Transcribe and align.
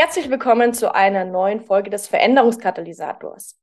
Herzlich 0.00 0.30
willkommen 0.30 0.74
zu 0.74 0.94
einer 0.94 1.24
neuen 1.24 1.60
Folge 1.60 1.90
des 1.90 2.06
Veränderungskatalysators. 2.06 3.58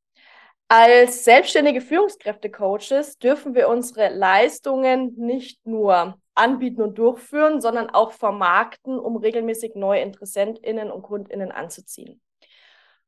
Als 0.67 1.23
selbstständige 1.23 1.79
Führungskräfte-Coaches 1.79 3.19
dürfen 3.19 3.55
wir 3.55 3.69
unsere 3.69 4.09
Leistungen 4.09 5.13
nicht 5.15 5.65
nur 5.65 6.19
anbieten 6.33 6.81
und 6.81 6.97
durchführen, 6.97 7.61
sondern 7.61 7.89
auch 7.89 8.11
vermarkten, 8.11 8.99
um 8.99 9.15
regelmäßig 9.15 9.75
neue 9.75 10.01
InteressentInnen 10.01 10.91
und 10.91 11.03
KundInnen 11.03 11.53
anzuziehen. 11.53 12.19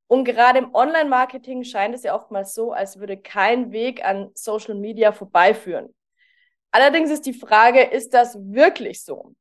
Und 0.08 0.24
gerade 0.24 0.60
im 0.60 0.74
Online-Marketing 0.74 1.66
scheint 1.66 1.96
es 1.96 2.04
ja 2.04 2.16
oftmals 2.16 2.54
so, 2.54 2.72
als 2.72 2.98
würde 2.98 3.18
kein 3.18 3.74
Weg 3.74 4.06
an 4.06 4.32
Social 4.36 4.76
Media 4.76 5.12
vorbeiführen. 5.12 5.94
Allerdings 6.72 7.12
ist 7.12 7.26
die 7.26 7.34
Frage, 7.34 7.82
ist 7.82 8.14
das 8.14 8.38
wirklich 8.40 9.04
so? 9.04 9.34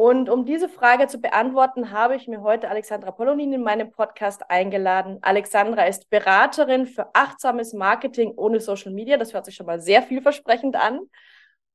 Und 0.00 0.30
um 0.30 0.46
diese 0.46 0.70
Frage 0.70 1.08
zu 1.08 1.20
beantworten, 1.20 1.90
habe 1.90 2.16
ich 2.16 2.26
mir 2.26 2.40
heute 2.40 2.70
Alexandra 2.70 3.10
Polonin 3.10 3.52
in 3.52 3.62
meinem 3.62 3.90
Podcast 3.90 4.48
eingeladen. 4.48 5.18
Alexandra 5.20 5.84
ist 5.84 6.08
Beraterin 6.08 6.86
für 6.86 7.14
achtsames 7.14 7.74
Marketing 7.74 8.32
ohne 8.34 8.60
Social 8.60 8.92
Media. 8.92 9.18
Das 9.18 9.34
hört 9.34 9.44
sich 9.44 9.56
schon 9.56 9.66
mal 9.66 9.78
sehr 9.78 10.00
vielversprechend 10.00 10.74
an. 10.74 11.00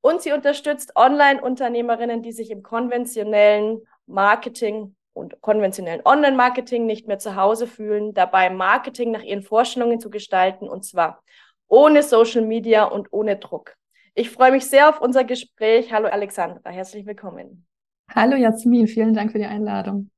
Und 0.02 0.24
sie 0.24 0.32
unterstützt 0.32 0.96
Online-Unternehmerinnen, 0.96 2.24
die 2.24 2.32
sich 2.32 2.50
im 2.50 2.64
konventionellen 2.64 3.82
Marketing 4.08 4.96
und 5.14 5.40
konventionellen 5.42 6.02
Online-Marketing 6.04 6.88
nicht 6.88 7.08
mehr 7.08 7.20
zu 7.20 7.36
Hause 7.36 7.68
fühlen, 7.68 8.16
dabei 8.16 8.50
Marketing 8.50 9.12
nach 9.12 9.22
ihren 9.22 9.44
Vorstellungen 9.44 10.00
zu 10.00 10.10
gestalten 10.10 10.68
und 10.68 10.84
zwar 10.84 11.22
ohne 11.68 12.02
Social 12.02 12.42
Media 12.42 12.86
und 12.86 13.14
ohne 13.14 13.38
Druck. 13.38 13.76
Ich 14.16 14.32
freue 14.32 14.52
mich 14.52 14.66
sehr 14.66 14.90
auf 14.90 15.00
unser 15.00 15.26
Gespräch. 15.26 15.94
Hallo 15.94 16.08
Alexandra, 16.08 16.72
herzlich 16.72 17.06
willkommen. 17.06 17.68
Hallo 18.16 18.38
Jasmin, 18.38 18.88
vielen 18.88 19.14
Dank 19.14 19.34
für 19.34 19.40
die 19.40 19.46
Einladung. 19.46 20.10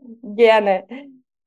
Gerne. 0.00 0.84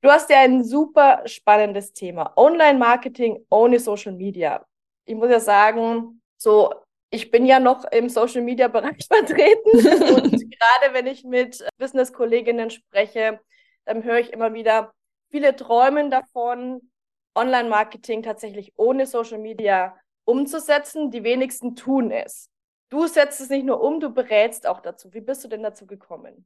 Du 0.01 0.09
hast 0.09 0.29
ja 0.29 0.39
ein 0.39 0.63
super 0.63 1.23
spannendes 1.25 1.91
Thema. 1.91 2.31
Online-Marketing 2.37 3.45
ohne 3.49 3.79
Social 3.79 4.13
Media. 4.13 4.65
Ich 5.03 5.15
muss 5.15 5.29
ja 5.29 5.41
sagen, 5.41 6.21
so, 6.37 6.73
ich 7.11 7.31
bin 7.31 7.45
ja 7.45 7.59
noch 7.59 7.83
im 7.91 8.07
Social 8.07 8.41
Media 8.41 8.69
Bereich 8.69 9.05
vertreten 9.11 9.69
und 10.15 10.31
gerade 10.31 10.93
wenn 10.93 11.05
ich 11.05 11.25
mit 11.25 11.67
Business-Kolleginnen 11.77 12.69
spreche, 12.69 13.41
dann 13.83 14.05
höre 14.05 14.19
ich 14.19 14.31
immer 14.31 14.53
wieder, 14.53 14.93
viele 15.29 15.53
träumen 15.53 16.09
davon, 16.09 16.79
Online-Marketing 17.35 18.23
tatsächlich 18.23 18.71
ohne 18.77 19.05
Social 19.05 19.39
Media 19.39 19.97
umzusetzen. 20.23 21.11
Die 21.11 21.25
wenigsten 21.25 21.75
tun 21.75 22.09
es. 22.09 22.49
Du 22.89 23.05
setzt 23.07 23.39
es 23.39 23.49
nicht 23.49 23.65
nur 23.65 23.81
um, 23.81 23.99
du 23.99 24.09
berätst 24.09 24.67
auch 24.67 24.81
dazu. 24.81 25.13
Wie 25.13 25.21
bist 25.21 25.43
du 25.43 25.47
denn 25.47 25.63
dazu 25.63 25.85
gekommen? 25.85 26.45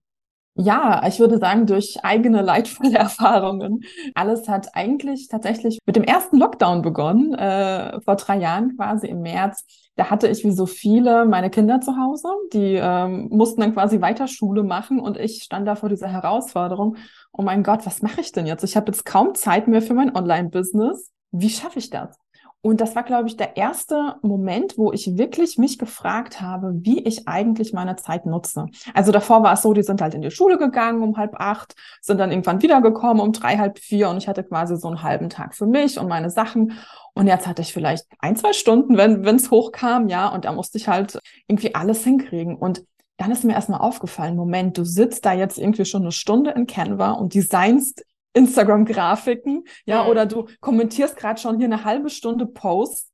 Ja, 0.55 1.01
ich 1.07 1.19
würde 1.19 1.39
sagen, 1.39 1.65
durch 1.65 1.97
eigene 2.03 2.43
leidvolle 2.43 2.95
Erfahrungen. 2.97 3.83
Alles 4.13 4.47
hat 4.47 4.75
eigentlich 4.75 5.27
tatsächlich 5.27 5.79
mit 5.85 5.95
dem 5.95 6.03
ersten 6.03 6.37
Lockdown 6.37 6.83
begonnen, 6.83 7.33
äh, 7.33 7.99
vor 8.01 8.17
drei 8.17 8.37
Jahren 8.37 8.75
quasi 8.77 9.07
im 9.07 9.21
März. 9.21 9.65
Da 9.95 10.09
hatte 10.11 10.27
ich 10.27 10.43
wie 10.43 10.51
so 10.51 10.67
viele 10.67 11.25
meine 11.25 11.49
Kinder 11.49 11.81
zu 11.81 11.97
Hause, 11.97 12.27
die 12.51 12.75
ähm, 12.79 13.29
mussten 13.31 13.61
dann 13.61 13.73
quasi 13.73 14.01
weiter 14.01 14.27
Schule 14.27 14.63
machen 14.63 14.99
und 14.99 15.17
ich 15.17 15.43
stand 15.43 15.67
da 15.67 15.75
vor 15.75 15.89
dieser 15.89 16.07
Herausforderung. 16.07 16.97
Oh 17.31 17.41
mein 17.41 17.63
Gott, 17.63 17.85
was 17.85 18.01
mache 18.03 18.21
ich 18.21 18.31
denn 18.31 18.45
jetzt? 18.45 18.63
Ich 18.63 18.75
habe 18.75 18.91
jetzt 18.91 19.05
kaum 19.05 19.33
Zeit 19.33 19.67
mehr 19.67 19.81
für 19.81 19.93
mein 19.95 20.15
Online-Business. 20.15 21.11
Wie 21.31 21.49
schaffe 21.49 21.79
ich 21.79 21.89
das? 21.89 22.22
Und 22.65 22.79
das 22.79 22.95
war, 22.95 23.03
glaube 23.03 23.27
ich, 23.27 23.35
der 23.35 23.57
erste 23.57 24.15
Moment, 24.21 24.77
wo 24.77 24.93
ich 24.93 25.17
wirklich 25.17 25.57
mich 25.57 25.77
gefragt 25.77 26.39
habe, 26.39 26.71
wie 26.75 27.03
ich 27.03 27.27
eigentlich 27.27 27.73
meine 27.73 27.97
Zeit 27.97 28.25
nutze. 28.25 28.67
Also 28.93 29.11
davor 29.11 29.43
war 29.43 29.51
es 29.51 29.63
so, 29.63 29.73
die 29.73 29.83
sind 29.83 30.01
halt 30.01 30.13
in 30.13 30.21
die 30.21 30.31
Schule 30.31 30.57
gegangen 30.57 31.03
um 31.03 31.17
halb 31.17 31.35
acht, 31.41 31.75
sind 31.99 32.19
dann 32.19 32.31
irgendwann 32.31 32.61
wiedergekommen 32.61 33.21
um 33.21 33.33
drei, 33.33 33.57
halb 33.57 33.79
vier 33.79 34.07
und 34.07 34.15
ich 34.15 34.29
hatte 34.29 34.45
quasi 34.45 34.77
so 34.77 34.87
einen 34.87 35.03
halben 35.03 35.27
Tag 35.27 35.55
für 35.55 35.65
mich 35.65 35.99
und 35.99 36.07
meine 36.07 36.29
Sachen. 36.29 36.71
Und 37.13 37.27
jetzt 37.27 37.47
hatte 37.47 37.61
ich 37.61 37.73
vielleicht 37.73 38.05
ein, 38.19 38.37
zwei 38.37 38.53
Stunden, 38.53 38.95
wenn 38.95 39.35
es 39.35 39.51
hochkam, 39.51 40.07
ja, 40.07 40.29
und 40.29 40.45
da 40.45 40.53
musste 40.53 40.77
ich 40.77 40.87
halt 40.87 41.19
irgendwie 41.47 41.75
alles 41.75 42.05
hinkriegen. 42.05 42.55
Und 42.55 42.85
dann 43.17 43.29
ist 43.29 43.43
mir 43.43 43.55
erstmal 43.55 43.81
aufgefallen, 43.81 44.37
Moment, 44.37 44.77
du 44.77 44.85
sitzt 44.85 45.25
da 45.25 45.33
jetzt 45.33 45.57
irgendwie 45.57 45.83
schon 45.83 46.03
eine 46.03 46.13
Stunde 46.13 46.51
in 46.51 46.65
Canva 46.65 47.11
und 47.11 47.33
designst 47.33 48.05
Instagram-Grafiken, 48.33 49.63
ja, 49.85 50.03
mhm. 50.03 50.09
oder 50.09 50.25
du 50.25 50.47
kommentierst 50.59 51.15
gerade 51.15 51.39
schon 51.39 51.57
hier 51.57 51.65
eine 51.65 51.83
halbe 51.83 52.09
Stunde 52.09 52.45
Post. 52.45 53.09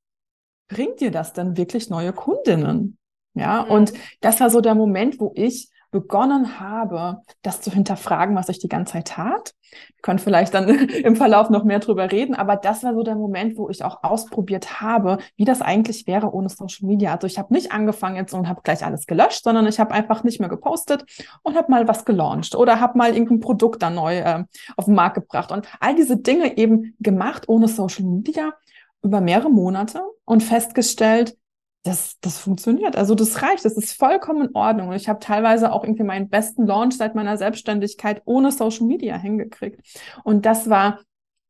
Bringt 0.68 1.00
dir 1.00 1.12
das 1.12 1.34
denn 1.34 1.58
wirklich 1.58 1.90
neue 1.90 2.14
Kundinnen? 2.14 2.98
Ja, 3.34 3.64
mhm. 3.64 3.72
und 3.72 3.94
das 4.22 4.40
war 4.40 4.50
so 4.50 4.62
der 4.62 4.76
Moment, 4.76 5.20
wo 5.20 5.32
ich 5.36 5.70
begonnen 5.92 6.60
habe, 6.60 7.22
das 7.42 7.62
zu 7.62 7.72
hinterfragen, 7.72 8.36
was 8.36 8.50
ich 8.50 8.60
die 8.60 8.68
ganze 8.68 8.94
Zeit 8.94 9.10
tat. 9.10 9.54
Wir 9.72 10.02
können 10.02 10.20
vielleicht 10.20 10.54
dann 10.54 10.68
im 10.90 11.16
Verlauf 11.16 11.50
noch 11.50 11.64
mehr 11.64 11.80
drüber 11.80 12.12
reden, 12.12 12.36
aber 12.36 12.56
das 12.56 12.84
war 12.84 12.94
so 12.94 13.04
der 13.04 13.16
Moment, 13.16 13.58
wo 13.58 13.70
ich 13.70 13.84
auch 13.84 14.04
ausprobiert 14.04 14.82
habe, 14.82 15.18
wie 15.36 15.46
das 15.46 15.62
eigentlich 15.62 16.08
wäre 16.08 16.34
ohne 16.34 16.50
Social 16.50 16.88
Media. 16.88 17.14
Also 17.14 17.28
ich 17.28 17.38
habe 17.38 17.54
nicht 17.54 17.72
angefangen 17.72 18.16
jetzt 18.16 18.34
und 18.34 18.48
habe 18.48 18.62
gleich 18.64 18.86
alles 18.86 19.06
gelöscht, 19.06 19.44
sondern 19.44 19.68
ich 19.68 19.80
habe 19.80 19.94
einfach 19.94 20.24
nicht 20.24 20.40
mehr 20.40 20.50
gepostet 20.50 21.06
und 21.44 21.56
habe 21.56 21.72
mal 21.72 21.88
was 21.88 22.06
gelauncht 22.06 22.56
oder 22.56 22.80
habe 22.80 22.98
mal 22.98 23.14
irgendein 23.14 23.40
Produkt 23.40 23.82
dann 23.82 23.96
neu 23.96 24.18
äh, 24.18 24.44
auf 24.78 24.86
den 24.86 24.96
Markt 24.96 25.16
gebracht 25.16 25.52
und 25.52 25.68
all 25.80 25.96
diese 25.96 26.18
Dinge 26.18 26.58
eben 26.58 26.96
gemacht 27.00 27.48
ohne 27.48 27.68
Social 27.68 28.06
Media 28.06 28.54
über 29.02 29.22
mehrere 29.22 29.50
Monate 29.50 30.02
und 30.26 30.44
festgestellt, 30.44 31.38
das, 31.84 32.20
das 32.22 32.38
funktioniert. 32.38 32.98
Also 32.98 33.16
das 33.16 33.42
reicht. 33.42 33.66
Das 33.66 33.78
ist 33.78 33.94
vollkommen 33.94 34.48
in 34.48 34.56
Ordnung. 34.56 34.90
Und 34.90 34.96
ich 34.96 35.08
habe 35.08 35.20
teilweise 35.20 35.72
auch 35.72 35.84
irgendwie 35.84 36.04
meinen 36.04 36.30
besten 36.30 36.66
Launch 36.66 36.98
seit 36.98 37.16
meiner 37.16 37.38
Selbstständigkeit 37.38 38.22
ohne 38.26 38.52
Social 38.52 38.86
Media 38.86 39.18
hingekriegt. 39.18 39.82
Und 40.24 40.46
das 40.46 40.70
war 40.70 41.00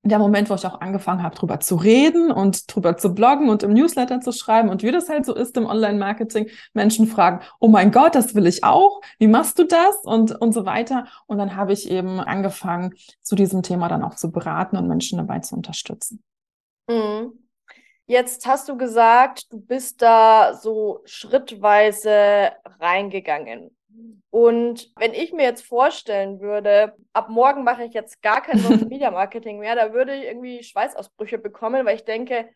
der 0.03 0.19
Moment, 0.19 0.49
wo 0.49 0.55
ich 0.55 0.65
auch 0.65 0.79
angefangen 0.79 1.23
habe, 1.23 1.35
drüber 1.35 1.59
zu 1.59 1.75
reden 1.75 2.31
und 2.31 2.73
drüber 2.73 2.95
zu 2.95 3.13
bloggen 3.13 3.49
und 3.49 3.63
im 3.63 3.73
Newsletter 3.73 4.21
zu 4.21 4.31
schreiben. 4.31 4.69
Und 4.69 4.81
wie 4.81 4.91
das 4.91 5.09
halt 5.09 5.25
so 5.25 5.35
ist 5.35 5.57
im 5.57 5.65
Online-Marketing, 5.65 6.49
Menschen 6.73 7.05
fragen, 7.07 7.41
oh 7.59 7.67
mein 7.67 7.91
Gott, 7.91 8.15
das 8.15 8.33
will 8.33 8.47
ich 8.47 8.63
auch. 8.63 9.01
Wie 9.17 9.27
machst 9.27 9.59
du 9.59 9.65
das? 9.65 9.97
Und, 10.03 10.31
und 10.39 10.53
so 10.53 10.65
weiter. 10.65 11.07
Und 11.25 11.37
dann 11.37 11.55
habe 11.55 11.73
ich 11.73 11.89
eben 11.89 12.19
angefangen, 12.19 12.93
zu 13.21 13.35
diesem 13.35 13.61
Thema 13.61 13.89
dann 13.89 14.03
auch 14.03 14.15
zu 14.15 14.31
beraten 14.31 14.77
und 14.77 14.87
Menschen 14.87 15.17
dabei 15.17 15.39
zu 15.39 15.55
unterstützen. 15.55 16.23
Mhm. 16.87 17.48
Jetzt 18.09 18.47
hast 18.47 18.67
du 18.67 18.75
gesagt, 18.75 19.53
du 19.53 19.61
bist 19.61 20.01
da 20.01 20.55
so 20.55 21.01
schrittweise 21.05 22.53
reingegangen. 22.79 23.69
Und 24.31 24.91
wenn 24.95 25.13
ich 25.13 25.31
mir 25.31 25.43
jetzt 25.43 25.63
vorstellen 25.63 26.39
würde, 26.39 26.95
ab 27.13 27.29
morgen 27.29 27.63
mache 27.63 27.83
ich 27.83 27.93
jetzt 27.93 28.19
gar 28.23 28.41
kein 28.41 28.57
Social 28.57 28.85
Media 28.89 29.11
Marketing 29.11 29.59
mehr, 29.59 29.75
da 29.75 29.93
würde 29.93 30.15
ich 30.15 30.23
irgendwie 30.23 30.63
Schweißausbrüche 30.63 31.37
bekommen, 31.37 31.85
weil 31.85 31.97
ich 31.97 32.03
denke, 32.03 32.49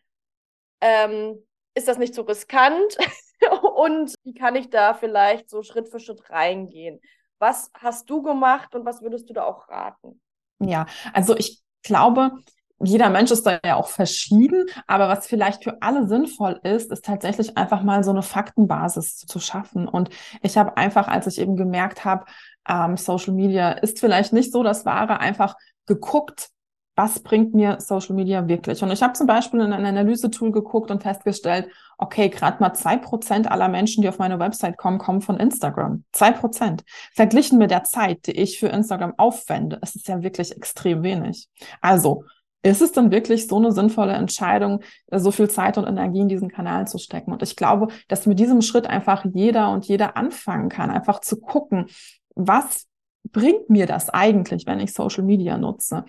ähm, 0.80 1.38
ist 1.76 1.86
das 1.86 1.98
nicht 1.98 2.16
so 2.16 2.22
riskant? 2.22 2.98
und 3.76 4.12
wie 4.24 4.34
kann 4.34 4.56
ich 4.56 4.70
da 4.70 4.92
vielleicht 4.92 5.48
so 5.48 5.62
Schritt 5.62 5.88
für 5.88 6.00
Schritt 6.00 6.30
reingehen? 6.30 7.00
Was 7.38 7.70
hast 7.74 8.10
du 8.10 8.22
gemacht 8.22 8.74
und 8.74 8.84
was 8.84 9.02
würdest 9.02 9.30
du 9.30 9.34
da 9.34 9.44
auch 9.44 9.68
raten? 9.68 10.20
Ja, 10.58 10.86
also 11.12 11.36
ich 11.36 11.62
glaube, 11.84 12.32
jeder 12.82 13.08
Mensch 13.10 13.30
ist 13.30 13.46
da 13.46 13.58
ja 13.64 13.76
auch 13.76 13.88
verschieden, 13.88 14.66
aber 14.86 15.08
was 15.08 15.26
vielleicht 15.26 15.64
für 15.64 15.80
alle 15.80 16.06
sinnvoll 16.06 16.60
ist, 16.64 16.90
ist 16.90 17.04
tatsächlich 17.04 17.56
einfach 17.56 17.82
mal 17.82 18.02
so 18.02 18.10
eine 18.10 18.22
Faktenbasis 18.22 19.18
zu, 19.18 19.38
schaffen. 19.38 19.86
Und 19.88 20.10
ich 20.42 20.56
habe 20.56 20.76
einfach, 20.76 21.08
als 21.08 21.26
ich 21.26 21.38
eben 21.38 21.56
gemerkt 21.56 22.04
habe, 22.04 22.24
ähm, 22.68 22.96
Social 22.96 23.34
Media 23.34 23.72
ist 23.72 24.00
vielleicht 24.00 24.32
nicht 24.32 24.52
so 24.52 24.62
das 24.62 24.84
Wahre, 24.84 25.20
einfach 25.20 25.54
geguckt, 25.86 26.50
was 26.96 27.20
bringt 27.20 27.54
mir 27.54 27.80
Social 27.80 28.14
Media 28.14 28.46
wirklich? 28.46 28.82
Und 28.82 28.90
ich 28.92 29.02
habe 29.02 29.14
zum 29.14 29.26
Beispiel 29.26 29.60
in 29.60 29.72
ein 29.72 29.84
Analyse-Tool 29.84 30.52
geguckt 30.52 30.90
und 30.90 31.02
festgestellt, 31.02 31.68
okay, 31.98 32.28
gerade 32.28 32.60
mal 32.60 32.72
zwei 32.74 32.96
Prozent 32.96 33.50
aller 33.50 33.68
Menschen, 33.68 34.02
die 34.02 34.08
auf 34.08 34.18
meine 34.18 34.38
Website 34.38 34.76
kommen, 34.76 34.98
kommen 34.98 35.20
von 35.20 35.38
Instagram. 35.38 36.04
Zwei 36.12 36.30
Prozent. 36.30 36.84
Verglichen 37.12 37.58
mit 37.58 37.72
der 37.72 37.82
Zeit, 37.82 38.26
die 38.26 38.32
ich 38.32 38.60
für 38.60 38.68
Instagram 38.68 39.14
aufwende, 39.16 39.80
ist 39.82 39.96
es 39.96 40.06
ja 40.06 40.22
wirklich 40.22 40.52
extrem 40.56 41.02
wenig. 41.02 41.48
Also 41.80 42.24
ist 42.64 42.82
es 42.82 42.92
dann 42.92 43.12
wirklich 43.12 43.46
so 43.46 43.58
eine 43.58 43.72
sinnvolle 43.72 44.14
Entscheidung, 44.14 44.80
so 45.12 45.30
viel 45.30 45.48
Zeit 45.50 45.78
und 45.78 45.86
Energie 45.86 46.20
in 46.20 46.28
diesen 46.28 46.48
Kanal 46.48 46.88
zu 46.88 46.98
stecken? 46.98 47.32
Und 47.32 47.42
ich 47.42 47.56
glaube, 47.56 47.88
dass 48.08 48.26
mit 48.26 48.38
diesem 48.40 48.62
Schritt 48.62 48.86
einfach 48.86 49.24
jeder 49.32 49.70
und 49.70 49.84
jeder 49.84 50.16
anfangen 50.16 50.70
kann, 50.70 50.90
einfach 50.90 51.20
zu 51.20 51.40
gucken, 51.40 51.86
was 52.34 52.86
bringt 53.30 53.70
mir 53.70 53.86
das 53.86 54.10
eigentlich, 54.10 54.66
wenn 54.66 54.80
ich 54.80 54.92
Social 54.92 55.24
Media 55.24 55.56
nutze? 55.58 56.04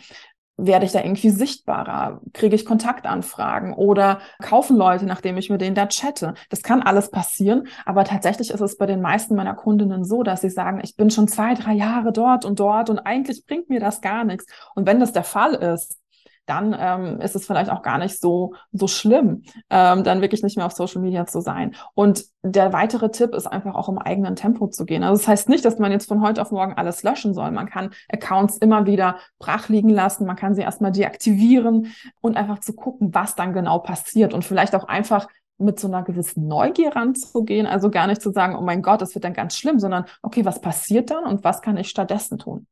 werde 0.57 0.85
ich 0.85 0.93
da 0.93 1.03
irgendwie 1.03 1.29
sichtbarer? 1.29 2.21
Kriege 2.33 2.55
ich 2.55 2.65
Kontaktanfragen 2.65 3.73
oder 3.73 4.19
kaufen 4.41 4.77
Leute, 4.77 5.05
nachdem 5.05 5.37
ich 5.37 5.49
mit 5.49 5.61
denen 5.61 5.75
da 5.75 5.87
chatte? 5.87 6.33
Das 6.49 6.63
kann 6.63 6.81
alles 6.81 7.11
passieren, 7.11 7.67
aber 7.85 8.05
tatsächlich 8.05 8.51
ist 8.51 8.61
es 8.61 8.77
bei 8.77 8.85
den 8.85 9.01
meisten 9.01 9.35
meiner 9.35 9.55
Kundinnen 9.55 10.05
so, 10.05 10.23
dass 10.23 10.41
sie 10.41 10.49
sagen, 10.49 10.79
ich 10.83 10.95
bin 10.95 11.09
schon 11.09 11.27
zwei, 11.27 11.53
drei 11.55 11.73
Jahre 11.73 12.13
dort 12.13 12.45
und 12.45 12.59
dort 12.59 12.89
und 12.89 12.99
eigentlich 12.99 13.45
bringt 13.45 13.69
mir 13.69 13.79
das 13.79 14.01
gar 14.01 14.23
nichts. 14.23 14.45
Und 14.75 14.87
wenn 14.87 14.99
das 14.99 15.11
der 15.11 15.23
Fall 15.23 15.55
ist, 15.55 15.97
dann 16.45 16.75
ähm, 16.77 17.21
ist 17.21 17.35
es 17.35 17.45
vielleicht 17.45 17.69
auch 17.69 17.81
gar 17.81 17.97
nicht 17.97 18.19
so, 18.19 18.53
so 18.71 18.87
schlimm, 18.87 19.43
ähm, 19.69 20.03
dann 20.03 20.21
wirklich 20.21 20.43
nicht 20.43 20.57
mehr 20.57 20.65
auf 20.65 20.73
Social 20.73 21.01
Media 21.01 21.25
zu 21.25 21.41
sein. 21.41 21.75
Und 21.93 22.25
der 22.43 22.73
weitere 22.73 23.09
Tipp 23.09 23.33
ist 23.33 23.47
einfach 23.47 23.75
auch 23.75 23.89
im 23.89 23.97
eigenen 23.97 24.35
Tempo 24.35 24.67
zu 24.67 24.85
gehen. 24.85 25.03
Also 25.03 25.21
das 25.21 25.27
heißt 25.27 25.49
nicht, 25.49 25.65
dass 25.65 25.79
man 25.79 25.91
jetzt 25.91 26.07
von 26.07 26.21
heute 26.21 26.41
auf 26.41 26.51
morgen 26.51 26.73
alles 26.73 27.03
löschen 27.03 27.33
soll. 27.33 27.51
Man 27.51 27.67
kann 27.67 27.91
Accounts 28.09 28.57
immer 28.57 28.85
wieder 28.85 29.17
brach 29.39 29.69
liegen 29.69 29.89
lassen, 29.89 30.25
man 30.25 30.35
kann 30.35 30.55
sie 30.55 30.61
erstmal 30.61 30.91
deaktivieren 30.91 31.93
und 32.21 32.37
einfach 32.37 32.59
zu 32.59 32.73
gucken, 32.73 33.13
was 33.13 33.35
dann 33.35 33.53
genau 33.53 33.79
passiert 33.79 34.33
und 34.33 34.45
vielleicht 34.45 34.75
auch 34.75 34.87
einfach 34.87 35.27
mit 35.57 35.79
so 35.79 35.87
einer 35.87 36.03
gewissen 36.03 36.47
Neugier 36.47 36.95
ranzugehen, 36.95 37.65
also 37.65 37.89
gar 37.89 38.07
nicht 38.07 38.21
zu 38.21 38.31
sagen, 38.31 38.55
oh 38.55 38.61
mein 38.61 38.81
Gott, 38.81 39.01
das 39.01 39.15
wird 39.15 39.23
dann 39.23 39.33
ganz 39.33 39.55
schlimm, 39.55 39.79
sondern 39.79 40.05
okay, 40.21 40.43
was 40.43 40.59
passiert 40.59 41.11
dann 41.11 41.23
und 41.23 41.43
was 41.43 41.61
kann 41.61 41.77
ich 41.77 41.89
stattdessen 41.89 42.37
tun? 42.37 42.67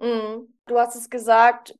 Mhm. 0.00 0.52
Du 0.66 0.78
hast 0.78 0.96
es 0.96 1.08
gesagt, 1.08 1.76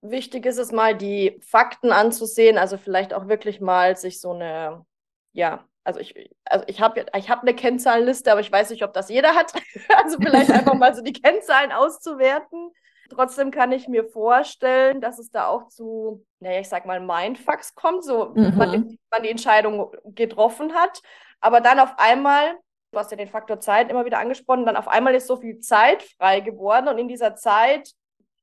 wichtig 0.00 0.46
ist 0.46 0.58
es 0.58 0.72
mal, 0.72 0.96
die 0.96 1.40
Fakten 1.40 1.92
anzusehen, 1.92 2.58
also 2.58 2.76
vielleicht 2.76 3.12
auch 3.14 3.28
wirklich 3.28 3.60
mal 3.60 3.96
sich 3.96 4.20
so 4.20 4.32
eine, 4.32 4.84
ja, 5.32 5.64
also 5.84 6.00
ich, 6.00 6.30
also 6.44 6.64
ich 6.68 6.80
habe 6.80 7.06
ich 7.16 7.30
hab 7.30 7.42
eine 7.42 7.54
Kennzahlenliste, 7.54 8.30
aber 8.30 8.40
ich 8.40 8.52
weiß 8.52 8.70
nicht, 8.70 8.84
ob 8.84 8.92
das 8.92 9.08
jeder 9.08 9.34
hat. 9.34 9.52
also 9.96 10.18
vielleicht 10.20 10.50
einfach 10.50 10.74
mal 10.74 10.94
so 10.94 11.02
die 11.02 11.14
Kennzahlen 11.14 11.72
auszuwerten. 11.72 12.70
Trotzdem 13.10 13.50
kann 13.50 13.72
ich 13.72 13.88
mir 13.88 14.04
vorstellen, 14.04 15.00
dass 15.00 15.18
es 15.18 15.30
da 15.30 15.46
auch 15.46 15.68
zu, 15.68 16.26
naja, 16.40 16.60
ich 16.60 16.68
sag 16.68 16.84
mal, 16.84 17.00
Mindfucks 17.00 17.74
kommt, 17.74 18.04
so 18.04 18.34
mhm. 18.34 18.54
man, 18.56 18.98
man 19.10 19.22
die 19.22 19.30
Entscheidung 19.30 19.90
getroffen 20.04 20.74
hat. 20.74 21.00
Aber 21.40 21.62
dann 21.62 21.80
auf 21.80 21.94
einmal 21.96 22.58
du 22.92 22.98
hast 22.98 23.10
ja 23.10 23.16
den 23.16 23.28
Faktor 23.28 23.60
Zeit 23.60 23.90
immer 23.90 24.04
wieder 24.04 24.18
angesprochen, 24.18 24.66
dann 24.66 24.76
auf 24.76 24.88
einmal 24.88 25.14
ist 25.14 25.26
so 25.26 25.36
viel 25.36 25.60
Zeit 25.60 26.02
frei 26.02 26.40
geworden 26.40 26.88
und 26.88 26.98
in 26.98 27.08
dieser 27.08 27.34
Zeit 27.34 27.92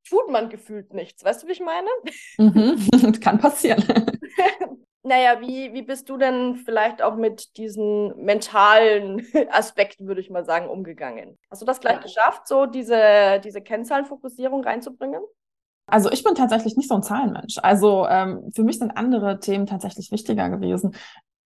tut 0.08 0.30
man 0.30 0.48
gefühlt 0.48 0.94
nichts. 0.94 1.24
Weißt 1.24 1.42
du, 1.42 1.48
wie 1.48 1.52
ich 1.52 1.60
meine? 1.60 1.88
Mhm. 2.38 3.20
Kann 3.20 3.38
passieren. 3.38 3.82
naja, 5.02 5.40
wie, 5.40 5.72
wie 5.72 5.82
bist 5.82 6.08
du 6.08 6.16
denn 6.16 6.56
vielleicht 6.56 7.02
auch 7.02 7.16
mit 7.16 7.56
diesen 7.56 8.16
mentalen 8.16 9.26
Aspekten, 9.50 10.06
würde 10.06 10.20
ich 10.20 10.30
mal 10.30 10.44
sagen, 10.44 10.68
umgegangen? 10.68 11.38
Hast 11.50 11.62
du 11.62 11.66
das 11.66 11.80
gleich 11.80 11.96
ja. 11.96 12.02
geschafft, 12.02 12.48
so 12.48 12.66
diese, 12.66 13.40
diese 13.44 13.60
Kennzahlenfokussierung 13.60 14.64
reinzubringen? 14.64 15.22
Also 15.88 16.10
ich 16.10 16.24
bin 16.24 16.34
tatsächlich 16.34 16.76
nicht 16.76 16.88
so 16.88 16.96
ein 16.96 17.02
Zahlenmensch. 17.02 17.58
Also 17.62 18.06
ähm, 18.08 18.50
für 18.54 18.64
mich 18.64 18.78
sind 18.78 18.96
andere 18.96 19.38
Themen 19.38 19.66
tatsächlich 19.66 20.10
wichtiger 20.10 20.50
gewesen. 20.50 20.96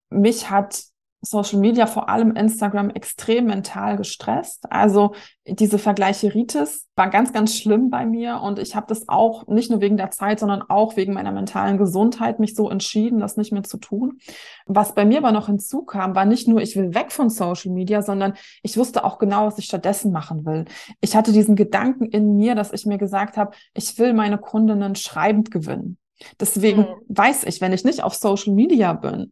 Mich 0.09 0.49
hat 0.49 0.81
Social 1.21 1.59
Media, 1.59 1.85
vor 1.85 2.07
allem 2.07 2.35
Instagram, 2.35 2.91
extrem 2.91 3.45
mental 3.45 3.97
gestresst. 3.97 4.71
Also 4.71 5.13
diese 5.45 5.77
Vergleicheritis 5.77 6.87
war 6.95 7.09
ganz, 7.09 7.33
ganz 7.33 7.55
schlimm 7.55 7.89
bei 7.89 8.05
mir 8.05 8.39
und 8.41 8.59
ich 8.59 8.75
habe 8.75 8.85
das 8.87 9.09
auch 9.09 9.47
nicht 9.47 9.69
nur 9.69 9.81
wegen 9.81 9.97
der 9.97 10.11
Zeit, 10.11 10.39
sondern 10.39 10.61
auch 10.61 10.95
wegen 10.95 11.13
meiner 11.13 11.31
mentalen 11.31 11.77
Gesundheit 11.77 12.39
mich 12.39 12.55
so 12.55 12.69
entschieden, 12.69 13.19
das 13.19 13.35
nicht 13.35 13.51
mehr 13.51 13.63
zu 13.63 13.77
tun. 13.77 14.19
Was 14.65 14.95
bei 14.95 15.05
mir 15.05 15.17
aber 15.17 15.31
noch 15.31 15.47
hinzukam, 15.47 16.15
war 16.15 16.25
nicht 16.25 16.47
nur, 16.47 16.61
ich 16.61 16.75
will 16.75 16.93
weg 16.93 17.11
von 17.11 17.29
Social 17.29 17.71
Media, 17.71 18.01
sondern 18.01 18.33
ich 18.63 18.77
wusste 18.77 19.03
auch 19.03 19.17
genau, 19.17 19.47
was 19.47 19.57
ich 19.57 19.65
stattdessen 19.65 20.11
machen 20.11 20.45
will. 20.45 20.65
Ich 21.01 21.15
hatte 21.15 21.33
diesen 21.33 21.55
Gedanken 21.55 22.05
in 22.05 22.37
mir, 22.37 22.55
dass 22.55 22.71
ich 22.71 22.85
mir 22.85 22.97
gesagt 22.97 23.35
habe, 23.35 23.51
ich 23.73 23.97
will 23.99 24.13
meine 24.13 24.37
Kundinnen 24.37 24.95
schreibend 24.95 25.51
gewinnen. 25.51 25.97
Deswegen 26.39 26.81
mhm. 26.81 26.95
weiß 27.09 27.43
ich, 27.45 27.61
wenn 27.61 27.73
ich 27.73 27.83
nicht 27.83 28.03
auf 28.03 28.13
Social 28.13 28.53
Media 28.53 28.93
bin, 28.93 29.31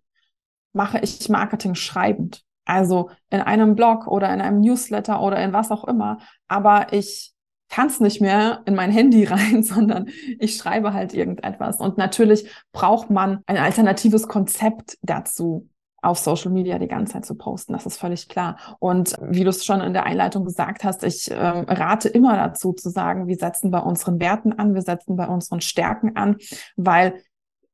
mache 0.78 1.00
ich 1.00 1.28
Marketing 1.28 1.76
schreibend. 1.76 2.44
Also 2.64 3.10
in 3.30 3.42
einem 3.42 3.76
Blog 3.76 4.08
oder 4.08 4.34
in 4.34 4.40
einem 4.40 4.62
Newsletter 4.62 5.22
oder 5.22 5.42
in 5.44 5.52
was 5.52 5.72
auch 5.72 5.86
immer. 5.86 6.20
Aber 6.48 6.94
ich 6.94 7.34
kann 7.70 7.88
es 7.88 8.00
nicht 8.00 8.22
mehr 8.22 8.62
in 8.66 8.76
mein 8.76 8.92
Handy 8.92 9.24
rein, 9.26 9.64
sondern 9.64 10.08
ich 10.40 10.56
schreibe 10.56 10.94
halt 10.94 11.14
irgendetwas. 11.14 11.80
Und 11.80 11.98
natürlich 11.98 12.50
braucht 12.72 13.10
man 13.10 13.40
ein 13.46 13.58
alternatives 13.58 14.28
Konzept 14.28 14.98
dazu, 15.02 15.70
auf 16.02 16.20
Social 16.20 16.52
Media 16.52 16.78
die 16.78 16.88
ganze 16.88 17.14
Zeit 17.14 17.26
zu 17.26 17.36
posten. 17.36 17.74
Das 17.74 17.86
ist 17.86 17.98
völlig 17.98 18.30
klar. 18.30 18.58
Und 18.80 19.16
wie 19.22 19.44
du 19.44 19.50
es 19.50 19.66
schon 19.66 19.82
in 19.82 19.94
der 19.94 20.06
Einleitung 20.06 20.46
gesagt 20.46 20.84
hast, 20.84 21.04
ich 21.04 21.30
ähm, 21.32 21.66
rate 21.68 22.08
immer 22.08 22.36
dazu 22.36 22.72
zu 22.74 22.90
sagen, 22.90 23.28
wir 23.28 23.36
setzen 23.36 23.72
bei 23.72 23.80
unseren 23.80 24.20
Werten 24.20 24.54
an, 24.54 24.76
wir 24.76 24.84
setzen 24.84 25.16
bei 25.16 25.28
unseren 25.28 25.60
Stärken 25.60 26.16
an, 26.16 26.38
weil 26.76 27.16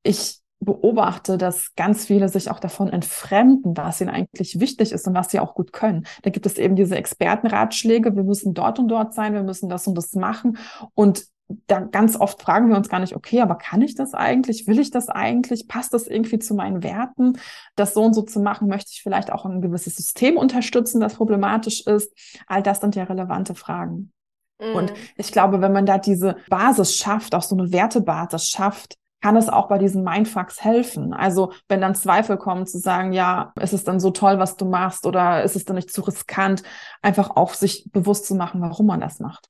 ich 0.03 0.42
beobachte, 0.65 1.37
dass 1.37 1.73
ganz 1.75 2.05
viele 2.05 2.29
sich 2.29 2.49
auch 2.49 2.59
davon 2.59 2.89
entfremden, 2.89 3.75
was 3.77 4.01
ihnen 4.01 4.09
eigentlich 4.09 4.59
wichtig 4.59 4.91
ist 4.91 5.07
und 5.07 5.13
was 5.13 5.31
sie 5.31 5.39
auch 5.39 5.55
gut 5.55 5.73
können. 5.73 6.05
Da 6.23 6.29
gibt 6.29 6.45
es 6.45 6.57
eben 6.57 6.75
diese 6.75 6.95
Expertenratschläge, 6.95 8.15
wir 8.15 8.23
müssen 8.23 8.53
dort 8.53 8.79
und 8.79 8.87
dort 8.87 9.13
sein, 9.13 9.33
wir 9.33 9.43
müssen 9.43 9.69
das 9.69 9.87
und 9.87 9.95
das 9.95 10.13
machen. 10.13 10.57
Und 10.93 11.25
da 11.67 11.81
ganz 11.81 12.15
oft 12.15 12.41
fragen 12.41 12.69
wir 12.69 12.77
uns 12.77 12.89
gar 12.89 12.99
nicht, 12.99 13.15
okay, 13.15 13.41
aber 13.41 13.55
kann 13.55 13.81
ich 13.81 13.95
das 13.95 14.13
eigentlich? 14.13 14.65
Will 14.67 14.79
ich 14.79 14.91
das 14.91 15.09
eigentlich? 15.09 15.67
Passt 15.67 15.93
das 15.93 16.07
irgendwie 16.07 16.39
zu 16.39 16.55
meinen 16.55 16.83
Werten? 16.83 17.37
Das 17.75 17.93
so 17.93 18.03
und 18.03 18.13
so 18.13 18.21
zu 18.21 18.39
machen, 18.39 18.67
möchte 18.67 18.91
ich 18.93 19.03
vielleicht 19.03 19.31
auch 19.31 19.45
ein 19.45 19.61
gewisses 19.61 19.95
System 19.95 20.37
unterstützen, 20.37 21.01
das 21.01 21.15
problematisch 21.15 21.85
ist. 21.85 22.11
All 22.47 22.63
das 22.63 22.79
sind 22.79 22.95
ja 22.95 23.03
relevante 23.03 23.55
Fragen. 23.55 24.11
Und 24.59 24.91
mhm. 24.91 24.97
ich 25.17 25.31
glaube, 25.31 25.61
wenn 25.61 25.73
man 25.73 25.85
da 25.85 25.97
diese 25.97 26.37
Basis 26.49 26.95
schafft, 26.95 27.35
auch 27.35 27.41
so 27.41 27.57
eine 27.57 27.71
Wertebasis 27.71 28.47
schafft, 28.47 28.95
kann 29.23 29.37
es 29.37 29.47
auch 29.47 29.69
bei 29.69 29.77
diesen 29.77 30.03
Mindfucks 30.03 30.65
helfen. 30.65 31.13
Also 31.13 31.53
wenn 31.69 31.79
dann 31.79 31.95
Zweifel 31.95 32.35
kommen, 32.35 32.67
zu 32.67 32.77
sagen, 32.77 33.13
ja, 33.13 33.53
ist 33.57 33.71
es 33.71 33.85
dann 33.85 34.01
so 34.01 34.11
toll, 34.11 34.37
was 34.37 34.57
du 34.57 34.65
machst 34.65 35.05
oder 35.05 35.43
ist 35.43 35.55
es 35.55 35.63
dann 35.63 35.77
nicht 35.77 35.93
zu 35.93 36.01
riskant, 36.01 36.61
einfach 37.01 37.37
auch 37.37 37.53
sich 37.53 37.89
bewusst 37.93 38.25
zu 38.25 38.35
machen, 38.35 38.59
warum 38.61 38.85
man 38.85 38.99
das 38.99 39.21
macht. 39.21 39.47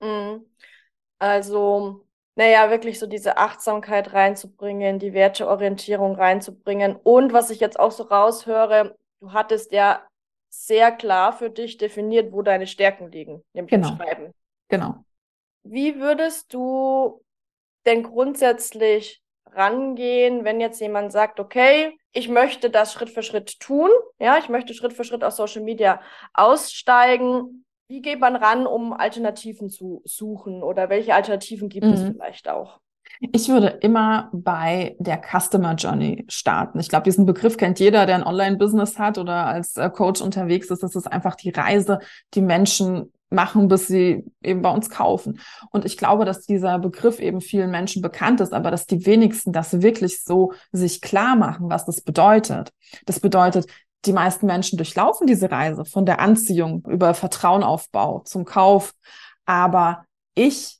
Mhm. 0.00 0.44
Also, 1.18 2.04
naja, 2.34 2.68
wirklich 2.68 2.98
so 2.98 3.06
diese 3.06 3.38
Achtsamkeit 3.38 4.12
reinzubringen, 4.12 4.98
die 4.98 5.14
Werteorientierung 5.14 6.14
reinzubringen 6.16 6.94
und 6.96 7.32
was 7.32 7.48
ich 7.48 7.58
jetzt 7.58 7.80
auch 7.80 7.92
so 7.92 8.02
raushöre, 8.02 8.96
du 9.20 9.32
hattest 9.32 9.72
ja 9.72 10.02
sehr 10.50 10.92
klar 10.92 11.32
für 11.32 11.48
dich 11.48 11.78
definiert, 11.78 12.34
wo 12.34 12.42
deine 12.42 12.66
Stärken 12.66 13.10
liegen, 13.10 13.42
nämlich 13.54 13.70
genau. 13.70 13.92
im 13.92 13.96
Schreiben. 13.96 14.34
Genau. 14.68 14.96
Wie 15.62 15.98
würdest 15.98 16.52
du 16.52 17.22
denn 17.86 18.02
grundsätzlich 18.02 19.22
rangehen, 19.52 20.44
wenn 20.44 20.60
jetzt 20.60 20.80
jemand 20.80 21.12
sagt, 21.12 21.40
okay, 21.40 21.96
ich 22.12 22.28
möchte 22.28 22.70
das 22.70 22.92
Schritt 22.92 23.10
für 23.10 23.22
Schritt 23.22 23.58
tun, 23.60 23.90
ja, 24.18 24.38
ich 24.38 24.48
möchte 24.48 24.74
Schritt 24.74 24.92
für 24.92 25.04
Schritt 25.04 25.24
aus 25.24 25.36
Social 25.36 25.62
Media 25.62 26.00
aussteigen. 26.34 27.64
Wie 27.88 28.02
geht 28.02 28.20
man 28.20 28.36
ran, 28.36 28.66
um 28.66 28.92
Alternativen 28.92 29.70
zu 29.70 30.02
suchen 30.04 30.62
oder 30.62 30.88
welche 30.90 31.14
Alternativen 31.14 31.68
gibt 31.68 31.86
mhm. 31.86 31.92
es 31.92 32.02
vielleicht 32.02 32.48
auch? 32.48 32.80
Ich 33.32 33.48
würde 33.48 33.68
immer 33.68 34.28
bei 34.32 34.96
der 34.98 35.20
Customer 35.22 35.74
Journey 35.74 36.24
starten. 36.28 36.80
Ich 36.80 36.88
glaube, 36.88 37.04
diesen 37.04 37.24
Begriff 37.24 37.56
kennt 37.56 37.80
jeder, 37.80 38.04
der 38.04 38.16
ein 38.16 38.26
Online-Business 38.26 38.98
hat 38.98 39.16
oder 39.16 39.46
als 39.46 39.76
äh, 39.76 39.88
Coach 39.88 40.20
unterwegs 40.20 40.70
ist. 40.70 40.82
Das 40.82 40.94
ist 40.96 41.06
einfach 41.06 41.34
die 41.34 41.50
Reise, 41.50 42.00
die 42.34 42.42
Menschen 42.42 43.12
machen, 43.30 43.68
bis 43.68 43.88
sie 43.88 44.24
eben 44.42 44.62
bei 44.62 44.70
uns 44.70 44.90
kaufen. 44.90 45.40
Und 45.70 45.84
ich 45.84 45.96
glaube, 45.96 46.24
dass 46.24 46.46
dieser 46.46 46.78
Begriff 46.78 47.18
eben 47.18 47.40
vielen 47.40 47.70
Menschen 47.70 48.02
bekannt 48.02 48.40
ist, 48.40 48.52
aber 48.52 48.70
dass 48.70 48.86
die 48.86 49.04
wenigsten 49.06 49.52
das 49.52 49.82
wirklich 49.82 50.22
so 50.22 50.52
sich 50.72 51.00
klar 51.00 51.36
machen, 51.36 51.68
was 51.68 51.84
das 51.84 52.00
bedeutet. 52.00 52.72
Das 53.04 53.20
bedeutet, 53.20 53.66
die 54.04 54.12
meisten 54.12 54.46
Menschen 54.46 54.76
durchlaufen 54.76 55.26
diese 55.26 55.50
Reise 55.50 55.84
von 55.84 56.06
der 56.06 56.20
Anziehung 56.20 56.84
über 56.88 57.14
Vertrauenaufbau 57.14 58.20
zum 58.20 58.44
Kauf. 58.44 58.94
Aber 59.44 60.04
ich 60.34 60.78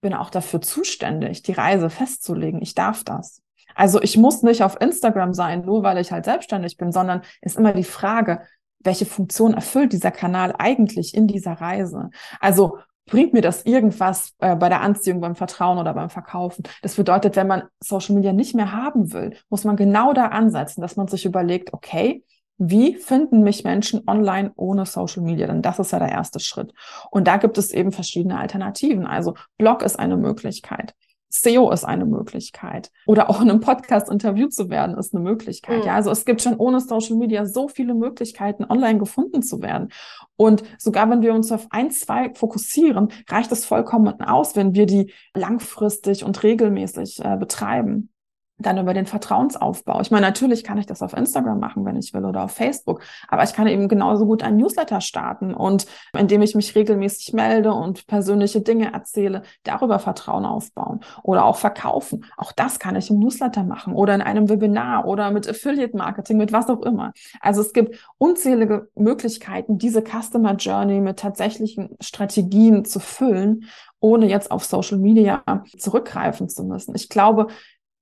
bin 0.00 0.14
auch 0.14 0.30
dafür 0.30 0.60
zuständig, 0.60 1.42
die 1.42 1.52
Reise 1.52 1.90
festzulegen. 1.90 2.60
Ich 2.62 2.74
darf 2.74 3.04
das. 3.04 3.42
Also 3.74 4.02
ich 4.02 4.16
muss 4.16 4.42
nicht 4.42 4.62
auf 4.62 4.80
Instagram 4.80 5.34
sein, 5.34 5.64
nur 5.64 5.82
weil 5.82 5.98
ich 5.98 6.12
halt 6.12 6.24
selbstständig 6.24 6.76
bin, 6.76 6.92
sondern 6.92 7.22
ist 7.40 7.56
immer 7.56 7.72
die 7.72 7.84
Frage, 7.84 8.42
welche 8.88 9.04
Funktion 9.04 9.52
erfüllt 9.52 9.92
dieser 9.92 10.10
Kanal 10.10 10.54
eigentlich 10.58 11.14
in 11.14 11.26
dieser 11.26 11.52
Reise? 11.52 12.08
Also 12.40 12.78
bringt 13.04 13.34
mir 13.34 13.42
das 13.42 13.66
irgendwas 13.66 14.32
äh, 14.38 14.56
bei 14.56 14.70
der 14.70 14.80
Anziehung, 14.80 15.20
beim 15.20 15.36
Vertrauen 15.36 15.76
oder 15.76 15.92
beim 15.92 16.08
Verkaufen? 16.08 16.64
Das 16.80 16.96
bedeutet, 16.96 17.36
wenn 17.36 17.46
man 17.46 17.64
Social 17.80 18.14
Media 18.14 18.32
nicht 18.32 18.54
mehr 18.54 18.72
haben 18.72 19.12
will, 19.12 19.36
muss 19.50 19.64
man 19.64 19.76
genau 19.76 20.14
da 20.14 20.28
ansetzen, 20.28 20.80
dass 20.80 20.96
man 20.96 21.06
sich 21.06 21.26
überlegt, 21.26 21.74
okay, 21.74 22.24
wie 22.56 22.94
finden 22.94 23.42
mich 23.42 23.62
Menschen 23.62 24.02
online 24.08 24.52
ohne 24.56 24.86
Social 24.86 25.22
Media? 25.22 25.46
Denn 25.46 25.60
das 25.60 25.78
ist 25.78 25.92
ja 25.92 25.98
der 25.98 26.10
erste 26.10 26.40
Schritt. 26.40 26.72
Und 27.10 27.28
da 27.28 27.36
gibt 27.36 27.58
es 27.58 27.72
eben 27.72 27.92
verschiedene 27.92 28.38
Alternativen. 28.38 29.06
Also 29.06 29.34
Blog 29.58 29.82
ist 29.82 29.98
eine 29.98 30.16
Möglichkeit. 30.16 30.94
SEO 31.30 31.70
ist 31.70 31.84
eine 31.84 32.06
Möglichkeit. 32.06 32.90
Oder 33.06 33.28
auch 33.28 33.40
in 33.40 33.50
einem 33.50 33.60
Podcast 33.60 34.10
interviewt 34.10 34.54
zu 34.54 34.70
werden, 34.70 34.96
ist 34.96 35.14
eine 35.14 35.22
Möglichkeit. 35.22 35.80
Mhm. 35.80 35.86
Ja, 35.86 35.94
also 35.94 36.10
es 36.10 36.24
gibt 36.24 36.42
schon 36.42 36.56
ohne 36.56 36.80
Social 36.80 37.16
Media 37.16 37.44
so 37.44 37.68
viele 37.68 37.94
Möglichkeiten, 37.94 38.64
online 38.64 38.98
gefunden 38.98 39.42
zu 39.42 39.60
werden. 39.62 39.90
Und 40.36 40.62
sogar 40.78 41.10
wenn 41.10 41.22
wir 41.22 41.34
uns 41.34 41.52
auf 41.52 41.66
ein, 41.70 41.90
zwei 41.90 42.32
fokussieren, 42.34 43.08
reicht 43.28 43.52
es 43.52 43.64
vollkommen 43.64 44.20
aus, 44.20 44.56
wenn 44.56 44.74
wir 44.74 44.86
die 44.86 45.12
langfristig 45.34 46.24
und 46.24 46.42
regelmäßig 46.42 47.22
äh, 47.24 47.36
betreiben 47.36 48.10
dann 48.58 48.78
über 48.78 48.92
den 48.92 49.06
Vertrauensaufbau. 49.06 50.00
Ich 50.00 50.10
meine, 50.10 50.26
natürlich 50.26 50.64
kann 50.64 50.78
ich 50.78 50.86
das 50.86 51.02
auf 51.02 51.12
Instagram 51.12 51.60
machen, 51.60 51.84
wenn 51.84 51.96
ich 51.96 52.12
will, 52.12 52.24
oder 52.24 52.44
auf 52.44 52.52
Facebook, 52.52 53.02
aber 53.28 53.44
ich 53.44 53.52
kann 53.52 53.66
eben 53.68 53.88
genauso 53.88 54.26
gut 54.26 54.42
ein 54.42 54.56
Newsletter 54.56 55.00
starten 55.00 55.54
und 55.54 55.86
indem 56.16 56.42
ich 56.42 56.54
mich 56.54 56.74
regelmäßig 56.74 57.32
melde 57.32 57.72
und 57.72 58.06
persönliche 58.06 58.60
Dinge 58.60 58.92
erzähle, 58.92 59.42
darüber 59.62 59.98
Vertrauen 59.98 60.44
aufbauen 60.44 61.00
oder 61.22 61.44
auch 61.44 61.56
verkaufen. 61.56 62.24
Auch 62.36 62.52
das 62.52 62.78
kann 62.78 62.96
ich 62.96 63.10
im 63.10 63.20
Newsletter 63.20 63.62
machen 63.62 63.94
oder 63.94 64.14
in 64.14 64.22
einem 64.22 64.48
Webinar 64.48 65.06
oder 65.06 65.30
mit 65.30 65.48
Affiliate 65.48 65.96
Marketing, 65.96 66.36
mit 66.36 66.52
was 66.52 66.68
auch 66.68 66.82
immer. 66.82 67.12
Also 67.40 67.60
es 67.60 67.72
gibt 67.72 67.96
unzählige 68.18 68.88
Möglichkeiten, 68.96 69.78
diese 69.78 70.02
Customer 70.02 70.54
Journey 70.54 71.00
mit 71.00 71.18
tatsächlichen 71.18 71.96
Strategien 72.00 72.84
zu 72.84 72.98
füllen 72.98 73.64
ohne 74.00 74.28
jetzt 74.28 74.50
auf 74.50 74.64
Social 74.64 74.98
Media 74.98 75.42
zurückgreifen 75.76 76.48
zu 76.48 76.64
müssen. 76.64 76.94
Ich 76.94 77.08
glaube, 77.08 77.48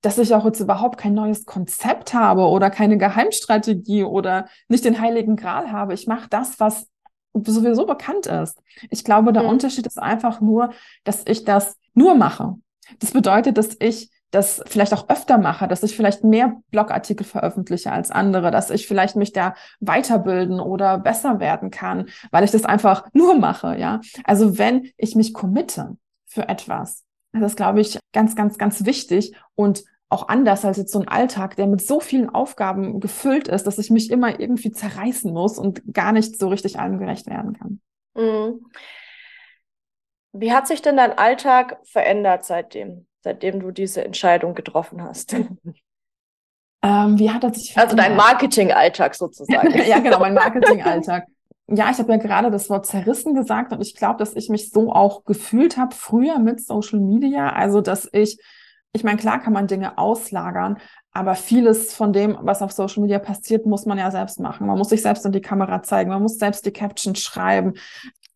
dass 0.01 0.17
ich 0.17 0.33
auch 0.33 0.45
jetzt 0.45 0.59
überhaupt 0.59 0.97
kein 0.97 1.13
neues 1.13 1.45
Konzept 1.45 2.13
habe 2.13 2.47
oder 2.47 2.69
keine 2.69 2.97
Geheimstrategie 2.97 4.03
oder 4.03 4.47
nicht 4.67 4.85
den 4.85 5.01
heiligen 5.01 5.35
Gral 5.35 5.71
habe. 5.71 5.93
Ich 5.93 6.07
mache 6.07 6.29
das, 6.29 6.59
was 6.59 6.87
sowieso 7.33 7.85
bekannt 7.85 8.25
ist. 8.27 8.61
Ich 8.89 9.03
glaube, 9.03 9.33
der 9.33 9.43
mhm. 9.43 9.49
Unterschied 9.49 9.85
ist 9.85 9.99
einfach 9.99 10.41
nur, 10.41 10.71
dass 11.03 11.23
ich 11.27 11.43
das 11.43 11.77
nur 11.93 12.15
mache. 12.15 12.55
Das 12.99 13.11
bedeutet, 13.11 13.57
dass 13.57 13.75
ich 13.79 14.11
das 14.31 14.61
vielleicht 14.67 14.93
auch 14.93 15.07
öfter 15.09 15.37
mache, 15.37 15.67
dass 15.67 15.83
ich 15.83 15.95
vielleicht 15.95 16.23
mehr 16.23 16.57
Blogartikel 16.71 17.25
veröffentliche 17.25 17.91
als 17.91 18.11
andere, 18.11 18.51
dass 18.51 18.69
ich 18.69 18.87
vielleicht 18.87 19.15
mich 19.15 19.31
da 19.31 19.55
weiterbilden 19.79 20.59
oder 20.59 20.97
besser 20.97 21.39
werden 21.39 21.71
kann, 21.71 22.07
weil 22.31 22.43
ich 22.43 22.51
das 22.51 22.65
einfach 22.65 23.07
nur 23.13 23.35
mache, 23.35 23.77
ja. 23.77 24.01
Also 24.25 24.57
wenn 24.57 24.89
ich 24.97 25.15
mich 25.15 25.33
committe 25.33 25.95
für 26.25 26.49
etwas, 26.49 27.05
das 27.41 27.53
ist, 27.53 27.57
glaube 27.57 27.81
ich, 27.81 27.99
ganz, 28.13 28.35
ganz, 28.35 28.57
ganz 28.57 28.85
wichtig 28.85 29.33
und 29.55 29.83
auch 30.09 30.29
anders 30.29 30.63
als 30.63 30.77
jetzt 30.77 30.93
so 30.93 30.99
ein 30.99 31.07
Alltag, 31.07 31.57
der 31.57 31.67
mit 31.67 31.85
so 31.85 31.99
vielen 31.99 32.29
Aufgaben 32.29 32.99
gefüllt 32.99 33.47
ist, 33.47 33.67
dass 33.67 33.77
ich 33.77 33.89
mich 33.89 34.09
immer 34.09 34.39
irgendwie 34.39 34.71
zerreißen 34.71 35.33
muss 35.33 35.59
und 35.59 35.81
gar 35.93 36.13
nicht 36.13 36.39
so 36.39 36.47
richtig 36.47 36.79
allem 36.79 36.97
gerecht 36.97 37.27
werden 37.27 37.53
kann. 37.53 37.81
Mhm. 38.15 38.65
Wie 40.31 40.53
hat 40.53 40.67
sich 40.67 40.81
denn 40.81 40.97
dein 40.97 41.17
Alltag 41.17 41.79
verändert 41.83 42.45
seitdem, 42.45 43.07
seitdem 43.21 43.59
du 43.59 43.71
diese 43.71 44.03
Entscheidung 44.03 44.53
getroffen 44.55 45.03
hast? 45.03 45.35
Ähm, 46.83 47.17
wie 47.17 47.31
hat 47.31 47.43
er 47.43 47.53
sich 47.53 47.73
verändert? 47.73 47.99
Also 47.99 48.09
dein 48.09 48.15
Marketing-Alltag 48.15 49.15
sozusagen. 49.15 49.73
ja, 49.87 49.99
genau, 49.99 50.19
mein 50.19 50.35
Marketing-Alltag. 50.35 51.25
Ja, 51.69 51.89
ich 51.91 51.99
habe 51.99 52.11
ja 52.11 52.17
gerade 52.17 52.49
das 52.49 52.69
Wort 52.69 52.85
zerrissen 52.85 53.33
gesagt 53.33 53.73
und 53.73 53.81
ich 53.81 53.95
glaube, 53.95 54.19
dass 54.19 54.35
ich 54.35 54.49
mich 54.49 54.71
so 54.71 54.91
auch 54.93 55.25
gefühlt 55.25 55.77
habe 55.77 55.93
früher 55.93 56.39
mit 56.39 56.65
Social 56.65 56.99
Media. 56.99 57.49
Also, 57.49 57.81
dass 57.81 58.07
ich, 58.13 58.39
ich 58.93 59.03
meine, 59.03 59.17
klar 59.17 59.39
kann 59.39 59.51
man 59.51 59.67
Dinge 59.67 59.97
auslagern, 59.97 60.77
aber 61.11 61.35
vieles 61.35 61.93
von 61.93 62.13
dem, 62.13 62.37
was 62.41 62.61
auf 62.61 62.71
Social 62.71 63.01
Media 63.01 63.19
passiert, 63.19 63.65
muss 63.65 63.85
man 63.85 63.97
ja 63.97 64.11
selbst 64.11 64.39
machen. 64.39 64.67
Man 64.67 64.77
muss 64.77 64.89
sich 64.89 65.01
selbst 65.01 65.25
in 65.25 65.33
die 65.33 65.41
Kamera 65.41 65.83
zeigen, 65.83 66.09
man 66.09 66.21
muss 66.21 66.37
selbst 66.37 66.65
die 66.65 66.71
Caption 66.71 67.15
schreiben. 67.15 67.73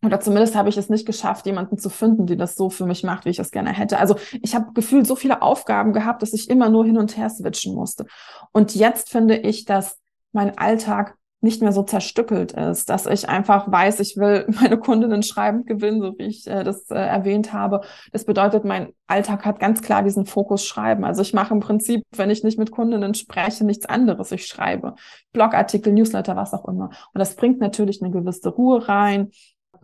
Oder 0.03 0.19
zumindest 0.19 0.55
habe 0.55 0.67
ich 0.67 0.77
es 0.77 0.89
nicht 0.89 1.05
geschafft, 1.05 1.45
jemanden 1.45 1.77
zu 1.77 1.89
finden, 1.89 2.25
die 2.25 2.35
das 2.35 2.55
so 2.55 2.69
für 2.69 2.87
mich 2.87 3.03
macht, 3.03 3.25
wie 3.25 3.29
ich 3.29 3.39
es 3.39 3.51
gerne 3.51 3.71
hätte. 3.71 3.99
Also 3.99 4.15
ich 4.41 4.55
habe 4.55 4.73
gefühlt 4.73 5.05
so 5.05 5.15
viele 5.15 5.41
Aufgaben 5.41 5.93
gehabt, 5.93 6.21
dass 6.21 6.33
ich 6.33 6.49
immer 6.49 6.69
nur 6.69 6.85
hin 6.85 6.97
und 6.97 7.15
her 7.17 7.29
switchen 7.29 7.75
musste. 7.75 8.07
Und 8.51 8.75
jetzt 8.75 9.09
finde 9.09 9.37
ich, 9.37 9.65
dass 9.65 9.99
mein 10.31 10.57
Alltag 10.57 11.17
nicht 11.41 11.61
mehr 11.61 11.71
so 11.71 11.81
zerstückelt 11.81 12.51
ist, 12.51 12.89
dass 12.89 13.07
ich 13.07 13.27
einfach 13.27 13.69
weiß, 13.71 13.99
ich 13.99 14.15
will 14.15 14.45
meine 14.61 14.77
Kundinnen 14.77 15.23
schreibend 15.23 15.65
gewinnen, 15.65 16.01
so 16.01 16.17
wie 16.17 16.25
ich 16.25 16.47
äh, 16.47 16.63
das 16.63 16.89
äh, 16.91 16.95
erwähnt 16.95 17.51
habe. 17.51 17.81
Das 18.11 18.25
bedeutet, 18.25 18.63
mein 18.63 18.93
Alltag 19.07 19.43
hat 19.43 19.59
ganz 19.59 19.81
klar 19.81 20.03
diesen 20.03 20.25
Fokus 20.25 20.65
Schreiben. 20.65 21.03
Also 21.03 21.23
ich 21.23 21.33
mache 21.33 21.53
im 21.53 21.59
Prinzip, 21.59 22.03
wenn 22.15 22.29
ich 22.29 22.43
nicht 22.43 22.59
mit 22.59 22.71
Kundinnen 22.71 23.15
spreche, 23.15 23.65
nichts 23.65 23.87
anderes. 23.87 24.31
Ich 24.31 24.45
schreibe 24.45 24.95
Blogartikel, 25.33 25.91
Newsletter, 25.91 26.35
was 26.35 26.53
auch 26.53 26.67
immer. 26.67 26.89
Und 27.13 27.19
das 27.19 27.35
bringt 27.35 27.59
natürlich 27.59 28.01
eine 28.01 28.11
gewisse 28.11 28.49
Ruhe 28.49 28.87
rein. 28.87 29.31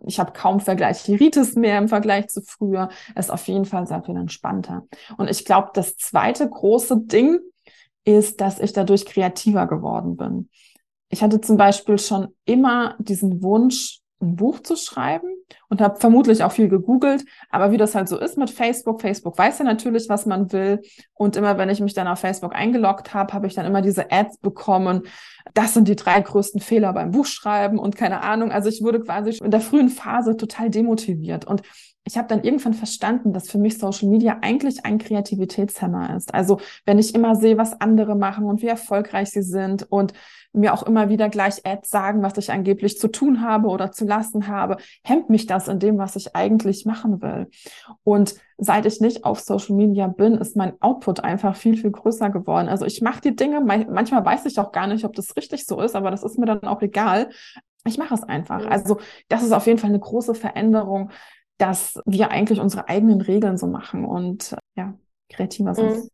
Ich 0.06 0.20
habe 0.20 0.32
kaum 0.32 0.60
Vergleicheritis 0.60 1.56
mehr 1.56 1.78
im 1.78 1.88
Vergleich 1.88 2.28
zu 2.28 2.40
früher. 2.40 2.88
Es 3.16 3.26
ist 3.26 3.30
auf 3.32 3.48
jeden 3.48 3.64
Fall 3.64 3.88
sehr 3.88 4.02
viel 4.04 4.16
entspannter. 4.16 4.86
Und 5.16 5.28
ich 5.28 5.44
glaube, 5.44 5.70
das 5.74 5.96
zweite 5.96 6.48
große 6.48 7.00
Ding 7.00 7.40
ist, 8.04 8.40
dass 8.40 8.60
ich 8.60 8.72
dadurch 8.72 9.06
kreativer 9.06 9.66
geworden 9.66 10.16
bin 10.16 10.48
ich 11.08 11.22
hatte 11.22 11.40
zum 11.40 11.56
Beispiel 11.56 11.98
schon 11.98 12.28
immer 12.44 12.96
diesen 12.98 13.42
Wunsch, 13.42 14.00
ein 14.20 14.36
Buch 14.36 14.60
zu 14.60 14.76
schreiben 14.76 15.28
und 15.68 15.80
habe 15.80 16.00
vermutlich 16.00 16.42
auch 16.42 16.52
viel 16.52 16.68
gegoogelt. 16.68 17.24
Aber 17.50 17.70
wie 17.70 17.76
das 17.76 17.94
halt 17.94 18.08
so 18.08 18.18
ist 18.18 18.36
mit 18.36 18.50
Facebook, 18.50 19.00
Facebook 19.00 19.38
weiß 19.38 19.60
ja 19.60 19.64
natürlich, 19.64 20.08
was 20.08 20.26
man 20.26 20.52
will. 20.52 20.80
Und 21.14 21.36
immer 21.36 21.56
wenn 21.56 21.68
ich 21.68 21.80
mich 21.80 21.94
dann 21.94 22.08
auf 22.08 22.18
Facebook 22.18 22.54
eingeloggt 22.54 23.14
habe, 23.14 23.32
habe 23.32 23.46
ich 23.46 23.54
dann 23.54 23.66
immer 23.66 23.80
diese 23.80 24.10
Ads 24.10 24.38
bekommen. 24.38 25.02
Das 25.54 25.74
sind 25.74 25.86
die 25.88 25.96
drei 25.96 26.20
größten 26.20 26.60
Fehler 26.60 26.92
beim 26.92 27.12
Buchschreiben 27.12 27.78
und 27.78 27.96
keine 27.96 28.22
Ahnung. 28.22 28.50
Also 28.50 28.68
ich 28.68 28.82
wurde 28.82 29.00
quasi 29.00 29.38
in 29.42 29.50
der 29.50 29.60
frühen 29.60 29.88
Phase 29.88 30.36
total 30.36 30.68
demotiviert. 30.68 31.44
Und 31.44 31.62
ich 32.04 32.16
habe 32.16 32.26
dann 32.26 32.42
irgendwann 32.42 32.74
verstanden, 32.74 33.32
dass 33.32 33.50
für 33.50 33.58
mich 33.58 33.78
Social 33.78 34.08
Media 34.08 34.38
eigentlich 34.40 34.84
ein 34.84 34.98
Kreativitätshemmer 34.98 36.16
ist. 36.16 36.34
Also 36.34 36.58
wenn 36.86 36.98
ich 36.98 37.14
immer 37.14 37.36
sehe, 37.36 37.58
was 37.58 37.80
andere 37.80 38.16
machen 38.16 38.46
und 38.46 38.62
wie 38.62 38.66
erfolgreich 38.66 39.30
sie 39.30 39.42
sind 39.42 39.86
und 39.90 40.12
mir 40.58 40.74
auch 40.74 40.82
immer 40.82 41.08
wieder 41.08 41.28
gleich 41.28 41.64
Ads 41.64 41.88
sagen, 41.88 42.22
was 42.22 42.36
ich 42.36 42.50
angeblich 42.50 42.98
zu 42.98 43.08
tun 43.08 43.42
habe 43.42 43.68
oder 43.68 43.92
zu 43.92 44.04
lassen 44.04 44.48
habe, 44.48 44.76
hemmt 45.02 45.30
mich 45.30 45.46
das 45.46 45.68
in 45.68 45.78
dem, 45.78 45.98
was 45.98 46.16
ich 46.16 46.34
eigentlich 46.36 46.84
machen 46.84 47.22
will. 47.22 47.48
Und 48.04 48.34
seit 48.58 48.86
ich 48.86 49.00
nicht 49.00 49.24
auf 49.24 49.40
Social 49.40 49.76
Media 49.76 50.08
bin, 50.08 50.34
ist 50.34 50.56
mein 50.56 50.80
Output 50.80 51.20
einfach 51.20 51.56
viel, 51.56 51.76
viel 51.76 51.90
größer 51.90 52.30
geworden. 52.30 52.68
Also 52.68 52.84
ich 52.84 53.00
mache 53.00 53.20
die 53.20 53.36
Dinge, 53.36 53.60
manchmal 53.60 54.24
weiß 54.24 54.44
ich 54.46 54.58
auch 54.58 54.72
gar 54.72 54.86
nicht, 54.86 55.04
ob 55.04 55.14
das 55.14 55.36
richtig 55.36 55.66
so 55.66 55.80
ist, 55.80 55.94
aber 55.94 56.10
das 56.10 56.24
ist 56.24 56.38
mir 56.38 56.46
dann 56.46 56.64
auch 56.64 56.82
egal. 56.82 57.30
Ich 57.84 57.96
mache 57.96 58.14
es 58.14 58.22
einfach. 58.22 58.66
Also 58.66 58.98
das 59.28 59.42
ist 59.42 59.52
auf 59.52 59.66
jeden 59.66 59.78
Fall 59.78 59.90
eine 59.90 60.00
große 60.00 60.34
Veränderung, 60.34 61.10
dass 61.58 62.00
wir 62.06 62.30
eigentlich 62.30 62.60
unsere 62.60 62.88
eigenen 62.88 63.20
Regeln 63.20 63.56
so 63.56 63.66
machen 63.66 64.04
und 64.04 64.56
ja, 64.76 64.94
kreativer 65.28 65.74
sind. 65.74 65.96
Mhm. 65.96 66.08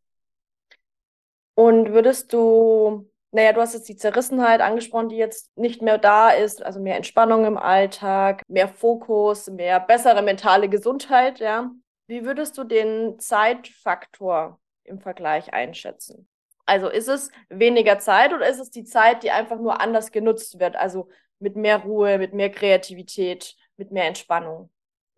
Und 1.55 1.93
würdest 1.93 2.33
du, 2.33 3.09
naja, 3.35 3.53
du 3.53 3.61
hast 3.61 3.75
jetzt 3.75 3.89
die 3.89 3.97
Zerrissenheit 3.97 4.61
angesprochen, 4.61 5.09
die 5.09 5.17
jetzt 5.17 5.59
nicht 5.59 5.83
mehr 5.83 5.99
da 5.99 6.31
ist, 6.31 6.63
also 6.63 6.79
mehr 6.79 6.95
Entspannung 6.95 7.45
im 7.45 7.59
Alltag, 7.59 8.43
mehr 8.47 8.69
Fokus, 8.69 9.49
mehr 9.49 9.81
bessere 9.81 10.23
mentale 10.23 10.69
Gesundheit, 10.69 11.41
ja. 11.41 11.69
Wie 12.07 12.25
würdest 12.25 12.57
du 12.57 12.63
den 12.63 13.19
Zeitfaktor 13.19 14.61
im 14.85 15.01
Vergleich 15.01 15.53
einschätzen? 15.53 16.29
Also 16.65 16.89
ist 16.89 17.09
es 17.09 17.33
weniger 17.49 17.99
Zeit 17.99 18.33
oder 18.33 18.49
ist 18.49 18.61
es 18.61 18.71
die 18.71 18.85
Zeit, 18.85 19.25
die 19.25 19.33
einfach 19.33 19.59
nur 19.59 19.81
anders 19.81 20.13
genutzt 20.13 20.61
wird? 20.61 20.77
Also 20.77 21.09
mit 21.41 21.57
mehr 21.57 21.79
Ruhe, 21.79 22.19
mit 22.19 22.35
mehr 22.35 22.51
Kreativität, 22.51 23.57
mit 23.77 23.91
mehr 23.91 24.05
Entspannung? 24.05 24.71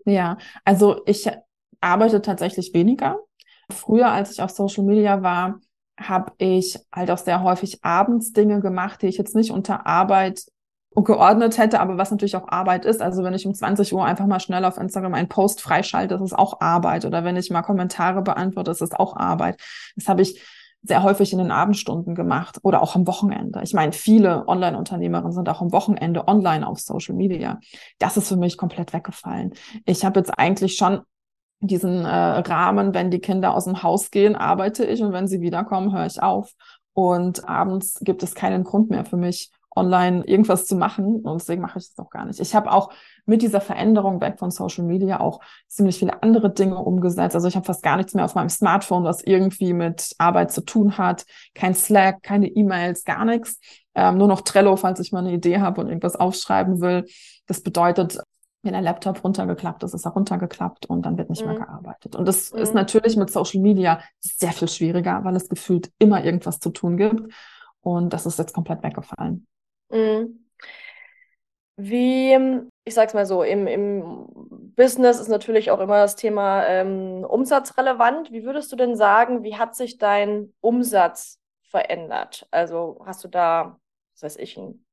Ja, 0.06 0.38
also 0.64 1.02
ich 1.04 1.28
arbeite 1.82 2.22
tatsächlich 2.22 2.72
weniger. 2.72 3.18
Früher, 3.70 4.10
als 4.10 4.32
ich 4.32 4.40
auf 4.40 4.50
Social 4.50 4.84
Media 4.84 5.22
war, 5.22 5.60
habe 5.98 6.32
ich 6.38 6.78
halt 6.92 7.10
auch 7.10 7.18
sehr 7.18 7.42
häufig 7.42 7.84
abends 7.84 8.32
Dinge 8.32 8.60
gemacht, 8.60 9.02
die 9.02 9.06
ich 9.06 9.18
jetzt 9.18 9.34
nicht 9.34 9.50
unter 9.50 9.86
Arbeit 9.86 10.42
geordnet 10.94 11.58
hätte, 11.58 11.80
aber 11.80 11.98
was 11.98 12.10
natürlich 12.10 12.36
auch 12.36 12.48
Arbeit 12.48 12.86
ist. 12.86 13.02
Also 13.02 13.22
wenn 13.22 13.34
ich 13.34 13.46
um 13.46 13.54
20 13.54 13.92
Uhr 13.92 14.04
einfach 14.04 14.26
mal 14.26 14.40
schnell 14.40 14.64
auf 14.64 14.78
Instagram 14.78 15.14
einen 15.14 15.28
Post 15.28 15.60
freischalte, 15.60 16.14
ist 16.14 16.36
auch 16.36 16.60
Arbeit. 16.60 17.04
Oder 17.04 17.22
wenn 17.22 17.36
ich 17.36 17.50
mal 17.50 17.62
Kommentare 17.62 18.22
beantworte, 18.22 18.70
ist 18.70 18.98
auch 18.98 19.14
Arbeit. 19.16 19.60
Das 19.94 20.08
habe 20.08 20.22
ich 20.22 20.40
sehr 20.82 21.02
häufig 21.02 21.32
in 21.32 21.38
den 21.38 21.50
Abendstunden 21.50 22.14
gemacht 22.14 22.58
oder 22.62 22.82
auch 22.82 22.94
am 22.94 23.06
Wochenende. 23.06 23.60
Ich 23.62 23.74
meine, 23.74 23.92
viele 23.92 24.46
Online-Unternehmerinnen 24.46 25.32
sind 25.32 25.48
auch 25.48 25.60
am 25.60 25.72
Wochenende 25.72 26.28
online 26.28 26.66
auf 26.66 26.78
Social 26.78 27.14
Media. 27.14 27.58
Das 27.98 28.16
ist 28.16 28.28
für 28.28 28.36
mich 28.36 28.56
komplett 28.56 28.92
weggefallen. 28.92 29.52
Ich 29.84 30.04
habe 30.04 30.20
jetzt 30.20 30.30
eigentlich 30.38 30.76
schon 30.76 31.00
diesen 31.60 32.04
äh, 32.04 32.08
Rahmen, 32.08 32.94
wenn 32.94 33.10
die 33.10 33.20
Kinder 33.20 33.54
aus 33.54 33.64
dem 33.64 33.82
Haus 33.82 34.10
gehen, 34.10 34.36
arbeite 34.36 34.84
ich 34.84 35.02
und 35.02 35.12
wenn 35.12 35.28
sie 35.28 35.40
wiederkommen, 35.40 35.92
höre 35.92 36.06
ich 36.06 36.22
auf. 36.22 36.52
Und 36.92 37.48
abends 37.48 38.00
gibt 38.02 38.22
es 38.22 38.34
keinen 38.34 38.64
Grund 38.64 38.90
mehr 38.90 39.04
für 39.04 39.16
mich, 39.16 39.50
online 39.76 40.24
irgendwas 40.26 40.66
zu 40.66 40.74
machen. 40.74 41.20
Und 41.20 41.40
deswegen 41.40 41.62
mache 41.62 41.78
ich 41.78 41.88
das 41.88 41.98
auch 41.98 42.10
gar 42.10 42.24
nicht. 42.24 42.40
Ich 42.40 42.54
habe 42.54 42.72
auch 42.72 42.90
mit 43.26 43.42
dieser 43.42 43.60
Veränderung 43.60 44.20
weg 44.20 44.38
von 44.38 44.50
Social 44.50 44.84
Media 44.84 45.20
auch 45.20 45.40
ziemlich 45.68 45.98
viele 45.98 46.22
andere 46.22 46.52
Dinge 46.52 46.78
umgesetzt. 46.78 47.34
Also 47.34 47.46
ich 47.46 47.56
habe 47.56 47.66
fast 47.66 47.82
gar 47.82 47.96
nichts 47.96 48.14
mehr 48.14 48.24
auf 48.24 48.34
meinem 48.34 48.48
Smartphone, 48.48 49.04
was 49.04 49.22
irgendwie 49.22 49.74
mit 49.74 50.14
Arbeit 50.18 50.50
zu 50.52 50.62
tun 50.62 50.96
hat. 50.96 51.26
Kein 51.54 51.74
Slack, 51.74 52.22
keine 52.22 52.48
E-Mails, 52.48 53.04
gar 53.04 53.24
nichts. 53.24 53.58
Ähm, 53.94 54.16
nur 54.16 54.28
noch 54.28 54.40
Trello, 54.40 54.76
falls 54.76 55.00
ich 55.00 55.12
mal 55.12 55.20
eine 55.20 55.32
Idee 55.32 55.58
habe 55.60 55.80
und 55.80 55.88
irgendwas 55.88 56.16
aufschreiben 56.16 56.80
will. 56.80 57.04
Das 57.46 57.60
bedeutet, 57.62 58.18
wenn 58.66 58.74
der 58.74 58.82
Laptop 58.82 59.24
runtergeklappt 59.24 59.82
ist, 59.82 59.94
ist 59.94 60.04
er 60.04 60.12
runtergeklappt 60.12 60.86
und 60.86 61.02
dann 61.06 61.16
wird 61.16 61.30
nicht 61.30 61.42
mhm. 61.42 61.52
mehr 61.52 61.60
gearbeitet. 61.60 62.16
Und 62.16 62.26
das 62.26 62.52
Mhm. 62.52 62.58
ist 62.58 62.74
natürlich 62.74 63.16
mit 63.16 63.30
Social 63.30 63.60
Media 63.60 64.00
sehr 64.20 64.52
viel 64.52 64.68
schwieriger, 64.68 65.24
weil 65.24 65.36
es 65.36 65.48
gefühlt 65.48 65.90
immer 65.98 66.24
irgendwas 66.24 66.60
zu 66.60 66.70
tun 66.70 66.96
gibt. 66.96 67.32
Und 67.80 68.12
das 68.12 68.26
ist 68.26 68.38
jetzt 68.38 68.52
komplett 68.52 68.82
weggefallen. 68.82 69.46
Mhm. 69.90 70.46
Wie, 71.76 72.36
ich 72.84 72.94
sag's 72.94 73.12
mal 73.12 73.26
so, 73.26 73.42
im, 73.42 73.66
im 73.66 74.26
Business 74.76 75.20
ist 75.20 75.28
natürlich 75.28 75.70
auch 75.70 75.80
immer 75.80 75.98
das 75.98 76.16
Thema 76.16 76.64
ähm, 76.66 77.22
Umsatz 77.24 77.76
relevant. 77.76 78.32
Wie 78.32 78.44
würdest 78.44 78.72
du 78.72 78.76
denn 78.76 78.96
sagen, 78.96 79.42
wie 79.42 79.56
hat 79.56 79.76
sich 79.76 79.98
dein 79.98 80.54
Umsatz 80.60 81.38
verändert? 81.68 82.46
Also 82.50 83.02
hast 83.04 83.24
du 83.24 83.28
da, 83.28 83.78
was 84.14 84.22
weiß 84.22 84.36
ich, 84.36 84.56
ein, 84.56 84.85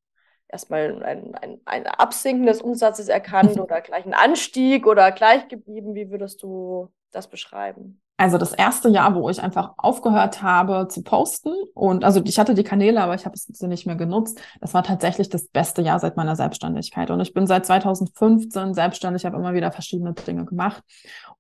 erstmal 0.53 1.03
ein, 1.03 1.35
ein, 1.35 1.59
ein 1.65 1.87
Absinken 1.87 2.45
des 2.45 2.61
Umsatzes 2.61 3.09
erkannt 3.09 3.59
oder 3.59 3.81
gleich 3.81 4.05
ein 4.05 4.13
Anstieg 4.13 4.87
oder 4.87 5.11
gleich 5.11 5.47
geblieben? 5.49 5.95
Wie 5.95 6.09
würdest 6.09 6.41
du 6.43 6.89
das 7.11 7.27
beschreiben? 7.27 7.99
Also 8.15 8.37
das 8.37 8.53
erste 8.53 8.89
Jahr, 8.89 9.15
wo 9.15 9.27
ich 9.29 9.41
einfach 9.41 9.73
aufgehört 9.75 10.43
habe 10.43 10.87
zu 10.87 11.01
posten 11.01 11.51
und 11.73 12.05
also 12.05 12.21
ich 12.23 12.37
hatte 12.37 12.53
die 12.53 12.63
Kanäle, 12.63 13.01
aber 13.01 13.15
ich 13.15 13.25
habe 13.25 13.35
sie 13.35 13.67
nicht 13.67 13.87
mehr 13.87 13.95
genutzt. 13.95 14.39
Das 14.61 14.73
war 14.75 14.83
tatsächlich 14.83 15.29
das 15.29 15.47
beste 15.47 15.81
Jahr 15.81 15.99
seit 15.99 16.15
meiner 16.15 16.35
Selbstständigkeit 16.35 17.09
und 17.09 17.19
ich 17.19 17.33
bin 17.33 17.47
seit 17.47 17.65
2015 17.65 18.75
selbstständig, 18.75 19.25
habe 19.25 19.37
immer 19.37 19.53
wieder 19.55 19.71
verschiedene 19.71 20.13
Dinge 20.13 20.45
gemacht 20.45 20.83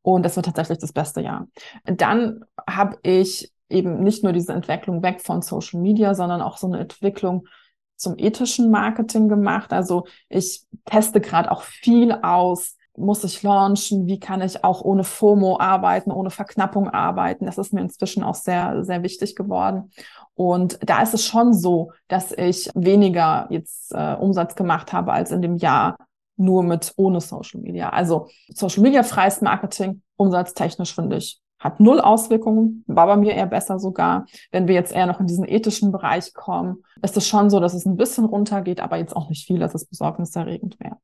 und 0.01 0.25
das 0.25 0.35
war 0.35 0.43
tatsächlich 0.43 0.79
das 0.79 0.93
beste 0.93 1.21
Jahr. 1.21 1.47
Dann 1.85 2.43
habe 2.67 2.97
ich 3.03 3.53
eben 3.69 4.01
nicht 4.01 4.23
nur 4.23 4.33
diese 4.33 4.53
Entwicklung 4.53 5.03
weg 5.03 5.21
von 5.21 5.43
Social 5.43 5.79
Media, 5.79 6.15
sondern 6.15 6.41
auch 6.41 6.57
so 6.57 6.67
eine 6.67 6.79
Entwicklung 6.79 7.47
zum 7.95 8.17
ethischen 8.17 8.71
Marketing 8.71 9.27
gemacht. 9.27 9.73
Also 9.73 10.05
ich 10.29 10.65
teste 10.85 11.21
gerade 11.21 11.51
auch 11.51 11.63
viel 11.63 12.11
aus 12.11 12.75
muss 12.95 13.23
ich 13.23 13.41
launchen? 13.41 14.07
Wie 14.07 14.19
kann 14.19 14.41
ich 14.41 14.63
auch 14.63 14.81
ohne 14.81 15.03
FOMO 15.03 15.59
arbeiten, 15.59 16.11
ohne 16.11 16.29
Verknappung 16.29 16.89
arbeiten? 16.89 17.45
Das 17.45 17.57
ist 17.57 17.73
mir 17.73 17.81
inzwischen 17.81 18.23
auch 18.23 18.35
sehr, 18.35 18.83
sehr 18.83 19.03
wichtig 19.03 19.35
geworden. 19.35 19.91
Und 20.35 20.77
da 20.81 21.01
ist 21.01 21.13
es 21.13 21.25
schon 21.25 21.53
so, 21.53 21.91
dass 22.07 22.31
ich 22.31 22.69
weniger 22.75 23.47
jetzt 23.49 23.93
äh, 23.93 24.15
Umsatz 24.15 24.55
gemacht 24.55 24.93
habe 24.93 25.11
als 25.11 25.31
in 25.31 25.41
dem 25.41 25.57
Jahr 25.57 25.95
nur 26.35 26.63
mit 26.63 26.93
ohne 26.95 27.21
Social 27.21 27.61
Media. 27.61 27.89
Also 27.89 28.29
Social 28.49 28.81
Media 28.81 29.03
freies 29.03 29.41
Marketing, 29.41 30.01
umsatztechnisch 30.15 30.93
finde 30.93 31.17
ich, 31.17 31.39
hat 31.63 31.79
null 31.79 32.01
Auswirkungen, 32.01 32.83
war 32.87 33.07
bei 33.07 33.15
mir 33.15 33.33
eher 33.33 33.47
besser 33.47 33.79
sogar. 33.79 34.25
Wenn 34.51 34.67
wir 34.67 34.75
jetzt 34.75 34.91
eher 34.91 35.07
noch 35.07 35.19
in 35.19 35.27
diesen 35.27 35.47
ethischen 35.47 35.91
Bereich 35.91 36.33
kommen, 36.33 36.83
ist 37.01 37.15
es 37.15 37.27
schon 37.27 37.49
so, 37.49 37.59
dass 37.59 37.73
es 37.73 37.85
ein 37.85 37.95
bisschen 37.95 38.25
runtergeht, 38.25 38.81
aber 38.81 38.97
jetzt 38.97 39.15
auch 39.15 39.29
nicht 39.29 39.47
viel, 39.47 39.59
dass 39.59 39.73
es 39.73 39.85
besorgniserregend 39.85 40.77
wäre. 40.79 40.97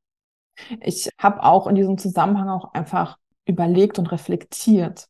Ich 0.82 1.10
habe 1.18 1.44
auch 1.44 1.68
in 1.68 1.76
diesem 1.76 1.98
Zusammenhang 1.98 2.50
auch 2.50 2.74
einfach 2.74 3.18
überlegt 3.46 3.98
und 3.98 4.12
reflektiert, 4.12 5.08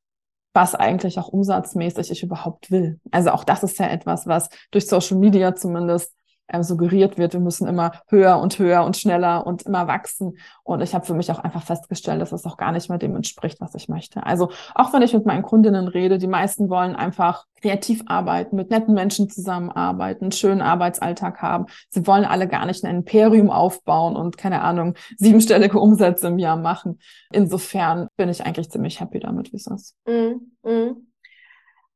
was 0.53 0.75
eigentlich 0.75 1.17
auch 1.17 1.29
umsatzmäßig 1.29 2.11
ich 2.11 2.23
überhaupt 2.23 2.69
will. 2.69 2.99
Also 3.09 3.31
auch 3.31 3.43
das 3.43 3.63
ist 3.63 3.79
ja 3.79 3.87
etwas, 3.87 4.27
was 4.27 4.49
durch 4.69 4.87
Social 4.87 5.17
Media 5.17 5.55
zumindest 5.55 6.13
ähm, 6.49 6.63
suggeriert 6.63 7.17
wird, 7.17 7.33
wir 7.33 7.39
müssen 7.39 7.67
immer 7.67 7.91
höher 8.07 8.39
und 8.39 8.57
höher 8.59 8.83
und 8.83 8.97
schneller 8.97 9.45
und 9.45 9.63
immer 9.63 9.87
wachsen. 9.87 10.37
Und 10.63 10.81
ich 10.81 10.93
habe 10.93 11.05
für 11.05 11.13
mich 11.13 11.31
auch 11.31 11.39
einfach 11.39 11.63
festgestellt, 11.63 12.21
dass 12.21 12.31
es 12.31 12.45
auch 12.45 12.57
gar 12.57 12.71
nicht 12.71 12.89
mehr 12.89 12.97
dem 12.97 13.15
entspricht, 13.15 13.61
was 13.61 13.75
ich 13.75 13.89
möchte. 13.89 14.25
Also 14.25 14.49
auch 14.75 14.93
wenn 14.93 15.01
ich 15.01 15.13
mit 15.13 15.25
meinen 15.25 15.43
Kundinnen 15.43 15.87
rede, 15.87 16.17
die 16.17 16.27
meisten 16.27 16.69
wollen 16.69 16.95
einfach 16.95 17.45
kreativ 17.61 18.03
arbeiten, 18.05 18.55
mit 18.55 18.69
netten 18.69 18.93
Menschen 18.93 19.29
zusammenarbeiten, 19.29 20.25
einen 20.25 20.31
schönen 20.31 20.61
Arbeitsalltag 20.61 21.41
haben. 21.41 21.65
Sie 21.89 22.05
wollen 22.07 22.25
alle 22.25 22.47
gar 22.47 22.65
nicht 22.65 22.83
ein 22.83 22.97
Imperium 22.97 23.49
aufbauen 23.49 24.15
und 24.15 24.37
keine 24.37 24.61
Ahnung, 24.61 24.95
siebenstellige 25.17 25.79
Umsätze 25.79 26.27
im 26.27 26.39
Jahr 26.39 26.57
machen. 26.57 26.99
Insofern 27.31 28.07
bin 28.17 28.29
ich 28.29 28.45
eigentlich 28.45 28.69
ziemlich 28.69 28.99
happy 28.99 29.19
damit, 29.19 29.51
wie 29.51 29.57
es 29.57 29.67
ist. 29.67 29.95
Mm. 30.07 30.48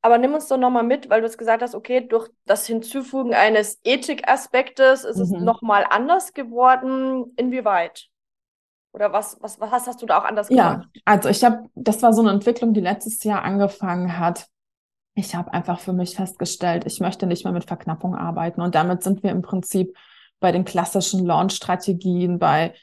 Aber 0.06 0.18
nimm 0.18 0.34
uns 0.34 0.50
doch 0.50 0.58
nochmal 0.58 0.84
mit, 0.84 1.10
weil 1.10 1.22
du 1.22 1.28
es 1.28 1.38
gesagt 1.38 1.64
hast, 1.64 1.76
okay, 1.76 2.06
durch 2.06 2.30
das 2.46 2.68
Hinzufügen 2.68 3.34
eines 3.34 3.80
Ethikaspektes 3.86 5.06
ist 5.06 5.16
mhm. 5.16 5.24
es 5.24 5.32
nochmal 5.32 5.86
anders 5.90 6.34
geworden. 6.34 7.32
Inwieweit? 7.38 8.10
Oder 8.92 9.14
was, 9.14 9.38
was, 9.40 9.62
was 9.62 9.88
hast 9.88 10.02
du 10.02 10.06
da 10.06 10.20
auch 10.20 10.26
anders 10.26 10.50
gemacht? 10.50 10.88
Ja, 10.94 11.02
also 11.06 11.30
ich 11.30 11.42
habe, 11.46 11.70
das 11.74 12.02
war 12.04 12.12
so 12.12 12.22
eine 12.22 12.32
Entwicklung, 12.32 12.74
die 12.74 12.82
letztes 12.82 13.24
Jahr 13.24 13.44
angefangen 13.44 14.20
hat. 14.20 14.48
Ich 15.16 15.36
habe 15.36 15.54
einfach 15.54 15.80
für 15.80 15.94
mich 15.94 16.18
festgestellt, 16.18 16.84
ich 16.86 17.00
möchte 17.00 17.26
nicht 17.26 17.46
mehr 17.46 17.54
mit 17.54 17.64
Verknappung 17.64 18.14
arbeiten. 18.14 18.62
Und 18.62 18.76
damit 18.76 19.04
sind 19.04 19.24
wir 19.24 19.32
im 19.32 19.42
Prinzip 19.42 19.96
bei 20.42 20.52
den 20.52 20.66
klassischen 20.66 21.26
Launch-Strategien, 21.26 22.40
bei 22.40 22.74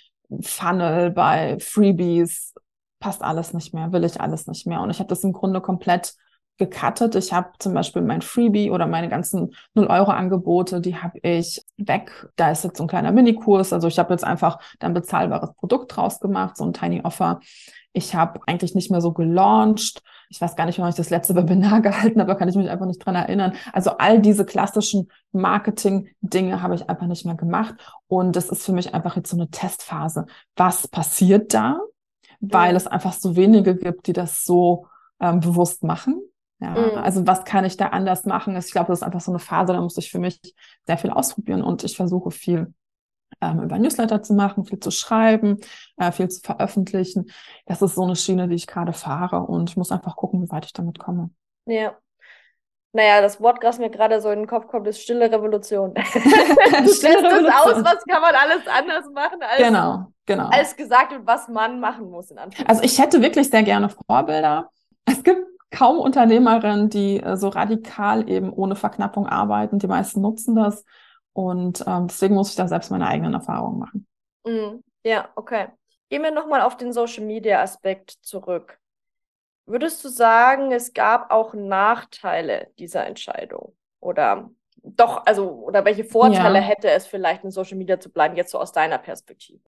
Funnel, 0.41 1.11
bei 1.11 1.59
Freebies, 1.61 2.55
passt 2.99 3.21
alles 3.21 3.53
nicht 3.53 3.75
mehr, 3.75 3.93
will 3.93 4.05
ich 4.05 4.19
alles 4.23 4.47
nicht 4.47 4.67
mehr. 4.67 4.81
Und 4.81 4.89
ich 4.89 5.01
habe 5.01 5.09
das 5.09 5.23
im 5.23 5.35
Grunde 5.35 5.61
komplett 5.61 6.15
gecuttet. 6.61 7.17
Ich 7.17 7.33
habe 7.33 7.49
zum 7.59 7.75
Beispiel 7.75 8.03
mein 8.03 8.23
Freebie 8.23 8.71
oder 8.71 8.87
meine 8.87 9.09
ganzen 9.09 9.55
0-Euro-Angebote, 9.75 10.81
die 10.81 10.97
habe 10.97 11.19
ich 11.23 11.65
weg. 11.79 12.29
Da 12.37 12.53
ist 12.53 12.63
jetzt 12.63 12.77
so 12.77 12.85
ein 12.85 12.89
kleiner 12.89 13.11
Minikurs. 13.11 13.73
Also 13.73 13.89
ich 13.89 13.99
habe 13.99 14.13
jetzt 14.13 14.25
einfach 14.25 14.61
ein 14.79 14.95
bezahlbares 14.95 15.55
Produkt 15.55 15.97
draus 15.97 16.21
gemacht, 16.21 16.57
so 16.57 16.65
ein 16.65 16.73
Tiny 16.73 17.01
Offer. 17.03 17.41
Ich 17.93 18.15
habe 18.15 18.41
eigentlich 18.47 18.75
nicht 18.75 18.91
mehr 18.91 19.01
so 19.01 19.13
gelauncht. 19.13 20.03
Ich 20.29 20.41
weiß 20.41 20.55
gar 20.55 20.67
nicht, 20.67 20.79
wann 20.79 20.91
ich 20.91 20.95
das 20.95 21.11
letzte 21.11 21.35
Webinar 21.35 21.81
gehalten 21.81 22.21
habe, 22.21 22.31
da 22.31 22.35
kann 22.37 22.49
ich 22.49 22.55
mich 22.55 22.71
einfach 22.71 22.87
nicht 22.87 23.05
dran 23.05 23.17
erinnern. 23.17 23.55
Also 23.73 23.93
all 23.99 24.21
diese 24.21 24.45
klassischen 24.45 25.11
Marketing-Dinge 25.33 26.63
habe 26.63 26.75
ich 26.75 26.89
einfach 26.89 27.07
nicht 27.07 27.25
mehr 27.25 27.35
gemacht. 27.35 27.75
Und 28.07 28.37
das 28.37 28.51
ist 28.51 28.65
für 28.65 28.73
mich 28.73 28.95
einfach 28.95 29.17
jetzt 29.17 29.31
so 29.31 29.37
eine 29.37 29.51
Testphase. 29.51 30.27
Was 30.55 30.87
passiert 30.87 31.55
da? 31.55 31.81
Weil 32.39 32.77
es 32.77 32.87
einfach 32.87 33.15
so 33.15 33.35
wenige 33.35 33.77
gibt, 33.77 34.07
die 34.07 34.13
das 34.13 34.45
so 34.45 34.87
ähm, 35.21 35.41
bewusst 35.41 35.85
machen. 35.85 36.21
Ja, 36.61 36.71
mhm. 36.71 36.99
also 36.99 37.27
was 37.27 37.45
kann 37.45 37.65
ich 37.65 37.77
da 37.77 37.87
anders 37.89 38.25
machen? 38.27 38.55
Ich 38.57 38.71
glaube, 38.71 38.89
das 38.89 39.01
ist 39.01 39.03
einfach 39.03 39.21
so 39.21 39.33
eine 39.33 39.39
Phase, 39.39 39.73
da 39.73 39.81
muss 39.81 39.97
ich 39.97 40.11
für 40.11 40.19
mich 40.19 40.41
sehr 40.87 40.99
viel 40.99 41.11
ausprobieren 41.11 41.63
und 41.63 41.85
ich 41.85 41.97
versuche 41.97 42.31
viel 42.31 42.75
ähm, 43.41 43.61
über 43.61 43.79
Newsletter 43.79 44.23
zu 44.23 44.35
machen, 44.35 44.65
viel 44.65 44.81
zu 44.81 44.91
schreiben, 44.91 45.61
äh, 45.97 46.13
viel 46.13 46.29
zu 46.29 46.41
veröffentlichen. 46.41 47.31
Das 47.67 47.81
ist 47.81 47.95
so 47.95 48.03
eine 48.03 48.17
Schiene, 48.17 48.49
die 48.49 48.57
ich 48.57 48.67
gerade 48.67 48.93
fahre 48.93 49.41
und 49.41 49.71
ich 49.71 49.77
muss 49.77 49.91
einfach 49.91 50.17
gucken, 50.17 50.43
wie 50.43 50.51
weit 50.51 50.67
ich 50.67 50.73
damit 50.73 50.99
komme. 50.99 51.31
Ja. 51.67 51.97
Naja, 52.93 53.21
das 53.21 53.41
Wort, 53.41 53.63
das 53.63 53.79
mir 53.79 53.89
gerade 53.89 54.21
so 54.21 54.31
in 54.31 54.41
den 54.41 54.49
Kopf 54.49 54.67
kommt, 54.67 54.87
ist 54.89 55.01
stille 55.01 55.31
Revolution. 55.31 55.95
du 55.95 56.03
stille 56.93 57.19
Revolution. 57.19 57.45
das 57.45 57.77
aus, 57.77 57.85
was 57.85 58.05
kann 58.05 58.21
man 58.21 58.35
alles 58.35 58.67
anders 58.67 59.05
machen, 59.15 59.41
als, 59.41 59.59
genau, 59.59 60.07
genau. 60.27 60.49
als 60.49 60.77
gesagt 60.77 61.13
wird, 61.13 61.25
was 61.25 61.49
man 61.49 61.79
machen 61.79 62.11
muss. 62.11 62.33
In 62.33 62.39
also 62.39 62.83
ich 62.83 62.99
hätte 62.99 63.23
wirklich 63.23 63.49
sehr 63.49 63.63
gerne 63.63 63.91
Vorbilder. 63.91 64.71
Es 65.05 65.23
gibt 65.23 65.47
kaum 65.71 65.99
Unternehmerinnen, 65.99 66.91
die 66.91 67.21
äh, 67.21 67.37
so 67.37 67.49
radikal 67.49 68.29
eben 68.29 68.53
ohne 68.53 68.77
Verknappung 68.77 69.27
arbeiten. 69.27 69.79
Die 69.79 69.87
meisten 69.87 70.21
nutzen 70.21 70.55
das. 70.55 70.85
Und 71.33 71.85
ähm, 71.87 72.09
deswegen 72.09 72.35
muss 72.35 72.51
ich 72.51 72.57
da 72.57 72.69
selbst 72.69 72.91
meine 72.91 73.07
eigenen 73.07 73.35
Erfahrungen 73.35 73.79
machen. 73.79 74.07
Mm, 74.45 74.83
ja, 75.05 75.29
okay. 75.37 75.69
Gehen 76.09 76.23
wir 76.23 76.33
nochmal 76.33 76.61
auf 76.61 76.77
den 76.77 76.93
Social 76.93 77.25
Media 77.25 77.63
Aspekt 77.63 78.17
zurück. 78.23 78.79
Würdest 79.67 80.05
du 80.05 80.09
sagen, 80.09 80.73
es 80.73 80.93
gab 80.93 81.31
auch 81.31 81.55
Nachteile 81.55 82.69
dieser 82.79 83.07
Entscheidung? 83.07 83.77
Oder 84.01 84.51
doch, 84.83 85.25
also, 85.27 85.49
oder 85.49 85.85
welche 85.85 86.05
Vorteile 86.05 86.59
ja. 86.59 86.65
hätte 86.65 86.91
es 86.91 87.07
vielleicht 87.07 87.45
in 87.45 87.51
Social 87.51 87.77
Media 87.77 88.01
zu 88.01 88.11
bleiben, 88.11 88.35
jetzt 88.35 88.51
so 88.51 88.59
aus 88.59 88.73
deiner 88.73 88.99
Perspektive? 88.99 89.61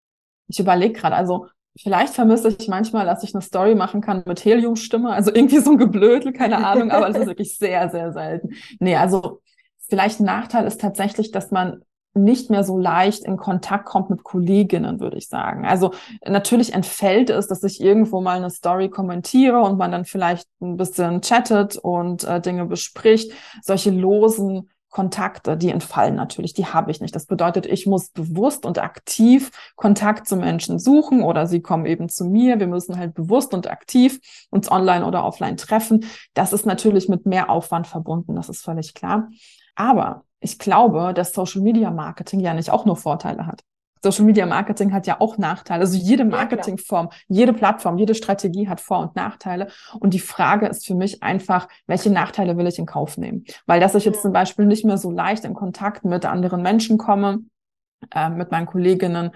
Ich 0.48 0.58
überlege 0.58 0.94
gerade, 0.98 1.14
also 1.14 1.46
Vielleicht 1.80 2.14
vermisse 2.14 2.48
ich 2.48 2.68
manchmal, 2.68 3.06
dass 3.06 3.22
ich 3.22 3.34
eine 3.34 3.42
Story 3.42 3.74
machen 3.74 4.02
kann 4.02 4.22
mit 4.26 4.44
Heliumstimme, 4.44 5.10
also 5.10 5.34
irgendwie 5.34 5.58
so 5.58 5.72
ein 5.72 5.78
Geblödel, 5.78 6.32
keine 6.32 6.64
Ahnung, 6.66 6.90
aber 6.90 7.08
das 7.08 7.18
ist 7.18 7.26
wirklich 7.26 7.56
sehr, 7.56 7.88
sehr 7.88 8.12
selten. 8.12 8.50
Nee, 8.78 8.96
also 8.96 9.40
vielleicht 9.88 10.20
ein 10.20 10.24
Nachteil 10.26 10.66
ist 10.66 10.80
tatsächlich, 10.80 11.30
dass 11.30 11.50
man 11.50 11.82
nicht 12.14 12.50
mehr 12.50 12.62
so 12.62 12.76
leicht 12.76 13.24
in 13.24 13.36
Kontakt 13.36 13.86
kommt 13.86 14.10
mit 14.10 14.22
Kolleginnen, 14.22 15.00
würde 15.00 15.16
ich 15.16 15.28
sagen. 15.28 15.64
Also 15.64 15.92
natürlich 16.26 16.74
entfällt 16.74 17.30
es, 17.30 17.48
dass 17.48 17.62
ich 17.62 17.80
irgendwo 17.80 18.20
mal 18.20 18.36
eine 18.36 18.50
Story 18.50 18.90
kommentiere 18.90 19.60
und 19.60 19.78
man 19.78 19.90
dann 19.90 20.04
vielleicht 20.04 20.46
ein 20.60 20.76
bisschen 20.76 21.22
chattet 21.22 21.76
und 21.76 22.24
äh, 22.24 22.40
Dinge 22.40 22.66
bespricht. 22.66 23.32
Solche 23.62 23.90
losen 23.90 24.68
Kontakte, 24.92 25.56
die 25.56 25.70
entfallen 25.70 26.14
natürlich, 26.14 26.52
die 26.52 26.66
habe 26.66 26.90
ich 26.90 27.00
nicht. 27.00 27.16
Das 27.16 27.26
bedeutet, 27.26 27.66
ich 27.66 27.86
muss 27.86 28.10
bewusst 28.10 28.66
und 28.66 28.78
aktiv 28.78 29.50
Kontakt 29.74 30.28
zu 30.28 30.36
Menschen 30.36 30.78
suchen 30.78 31.22
oder 31.22 31.46
sie 31.46 31.62
kommen 31.62 31.86
eben 31.86 32.08
zu 32.10 32.26
mir. 32.26 32.60
Wir 32.60 32.66
müssen 32.68 32.98
halt 32.98 33.14
bewusst 33.14 33.54
und 33.54 33.68
aktiv 33.68 34.20
uns 34.50 34.70
online 34.70 35.04
oder 35.06 35.24
offline 35.24 35.56
treffen. 35.56 36.04
Das 36.34 36.52
ist 36.52 36.66
natürlich 36.66 37.08
mit 37.08 37.26
mehr 37.26 37.50
Aufwand 37.50 37.86
verbunden, 37.86 38.36
das 38.36 38.50
ist 38.50 38.62
völlig 38.62 38.94
klar. 38.94 39.28
Aber 39.74 40.24
ich 40.40 40.58
glaube, 40.58 41.14
dass 41.14 41.32
Social 41.32 41.62
Media 41.62 41.90
Marketing 41.90 42.40
ja 42.40 42.52
nicht 42.52 42.70
auch 42.70 42.84
nur 42.84 42.96
Vorteile 42.96 43.46
hat. 43.46 43.62
Social 44.02 44.24
Media 44.24 44.46
Marketing 44.46 44.92
hat 44.92 45.06
ja 45.06 45.20
auch 45.20 45.38
Nachteile. 45.38 45.80
Also 45.80 45.96
jede 45.96 46.24
Marketingform, 46.24 47.10
jede 47.28 47.52
Plattform, 47.52 47.98
jede 47.98 48.14
Strategie 48.14 48.68
hat 48.68 48.80
Vor- 48.80 49.00
und 49.00 49.16
Nachteile. 49.16 49.68
Und 50.00 50.14
die 50.14 50.18
Frage 50.18 50.66
ist 50.66 50.86
für 50.86 50.94
mich 50.94 51.22
einfach, 51.22 51.68
welche 51.86 52.10
Nachteile 52.10 52.56
will 52.56 52.66
ich 52.66 52.78
in 52.78 52.86
Kauf 52.86 53.16
nehmen? 53.16 53.44
Weil 53.66 53.80
dass 53.80 53.94
ich 53.94 54.04
jetzt 54.04 54.22
zum 54.22 54.32
Beispiel 54.32 54.66
nicht 54.66 54.84
mehr 54.84 54.98
so 54.98 55.10
leicht 55.10 55.44
in 55.44 55.54
Kontakt 55.54 56.04
mit 56.04 56.24
anderen 56.24 56.62
Menschen 56.62 56.98
komme, 56.98 57.40
äh, 58.14 58.28
mit 58.28 58.50
meinen 58.50 58.66
Kolleginnen, 58.66 59.30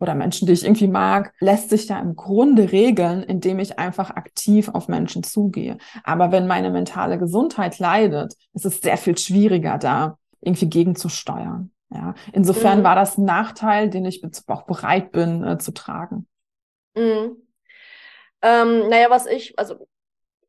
oder 0.00 0.14
Menschen, 0.14 0.46
die 0.46 0.54
ich 0.54 0.64
irgendwie 0.64 0.88
mag, 0.88 1.34
lässt 1.40 1.70
sich 1.70 1.86
ja 1.88 2.00
im 2.00 2.16
Grunde 2.16 2.72
regeln, 2.72 3.22
indem 3.22 3.58
ich 3.58 3.78
einfach 3.78 4.10
aktiv 4.10 4.70
auf 4.70 4.88
Menschen 4.88 5.22
zugehe. 5.22 5.76
Aber 6.02 6.32
wenn 6.32 6.46
meine 6.46 6.70
mentale 6.70 7.18
Gesundheit 7.18 7.78
leidet, 7.78 8.34
ist 8.54 8.64
es 8.64 8.80
sehr 8.80 8.96
viel 8.96 9.16
schwieriger, 9.18 9.76
da 9.78 10.16
irgendwie 10.40 10.70
gegenzusteuern. 10.70 11.70
Ja, 11.92 12.14
insofern 12.32 12.80
mhm. 12.80 12.84
war 12.84 12.94
das 12.94 13.18
ein 13.18 13.24
Nachteil, 13.24 13.90
den 13.90 14.04
ich 14.04 14.22
auch 14.46 14.62
bereit 14.62 15.10
bin 15.10 15.44
äh, 15.44 15.58
zu 15.58 15.72
tragen. 15.72 16.28
Mhm. 16.94 17.36
Ähm, 18.42 18.88
naja, 18.88 19.10
was 19.10 19.26
ich, 19.26 19.58
also 19.58 19.86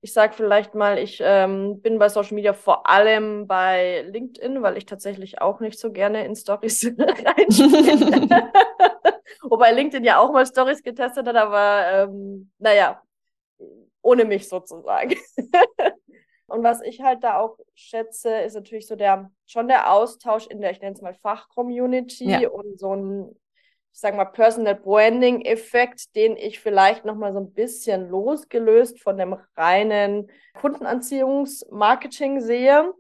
ich 0.02 0.14
sage 0.14 0.34
vielleicht 0.34 0.74
mal, 0.74 0.98
ich 0.98 1.20
ähm, 1.24 1.82
bin 1.82 2.00
bei 2.00 2.10
Social 2.10 2.34
Media 2.34 2.54
vor 2.54 2.90
allem 2.90 3.48
bei 3.48 4.02
LinkedIn, 4.10 4.62
weil 4.62 4.78
ich 4.78 4.86
tatsächlich 4.86 5.42
auch 5.42 5.60
nicht 5.60 5.80
so 5.80 5.92
gerne 5.92 6.26
in 6.26 6.36
Stories 6.36 6.86
reinspiele. 6.98 8.52
Wobei 9.44 9.72
LinkedIn 9.72 10.04
ja 10.04 10.20
auch 10.20 10.32
mal 10.32 10.46
Stories 10.46 10.82
getestet 10.82 11.28
hat, 11.28 11.36
aber 11.36 12.08
ähm, 12.10 12.52
naja, 12.58 13.02
ohne 14.02 14.26
mich 14.26 14.48
sozusagen. 14.50 15.16
Und 16.52 16.64
was 16.64 16.82
ich 16.82 17.02
halt 17.02 17.24
da 17.24 17.40
auch 17.40 17.58
schätze, 17.74 18.42
ist 18.42 18.56
natürlich 18.56 18.88
so 18.88 18.96
der, 18.96 19.32
schon 19.48 19.68
der 19.68 19.92
Austausch 19.92 20.48
in 20.48 20.62
der, 20.62 20.72
ich 20.72 20.82
nenne 20.82 20.96
es 20.96 21.02
mal 21.02 21.14
Fachcommunity 21.14 22.30
ja. 22.30 22.50
und 22.50 22.78
so 22.78 22.94
ein, 22.94 23.30
ich 23.94 24.00
sag 24.00 24.16
mal, 24.16 24.26
Personal 24.26 24.76
Branding-Effekt, 24.76 26.16
den 26.16 26.36
ich 26.36 26.60
vielleicht 26.60 27.06
nochmal 27.06 27.34
so 27.34 27.40
ein 27.40 27.54
bisschen 27.54 28.10
losgelöst 28.10 29.02
von 29.02 29.18
dem 29.18 29.38
reinen 29.56 30.30
Kundenanziehungsmarketing 30.60 32.42
sehe. 32.42 32.94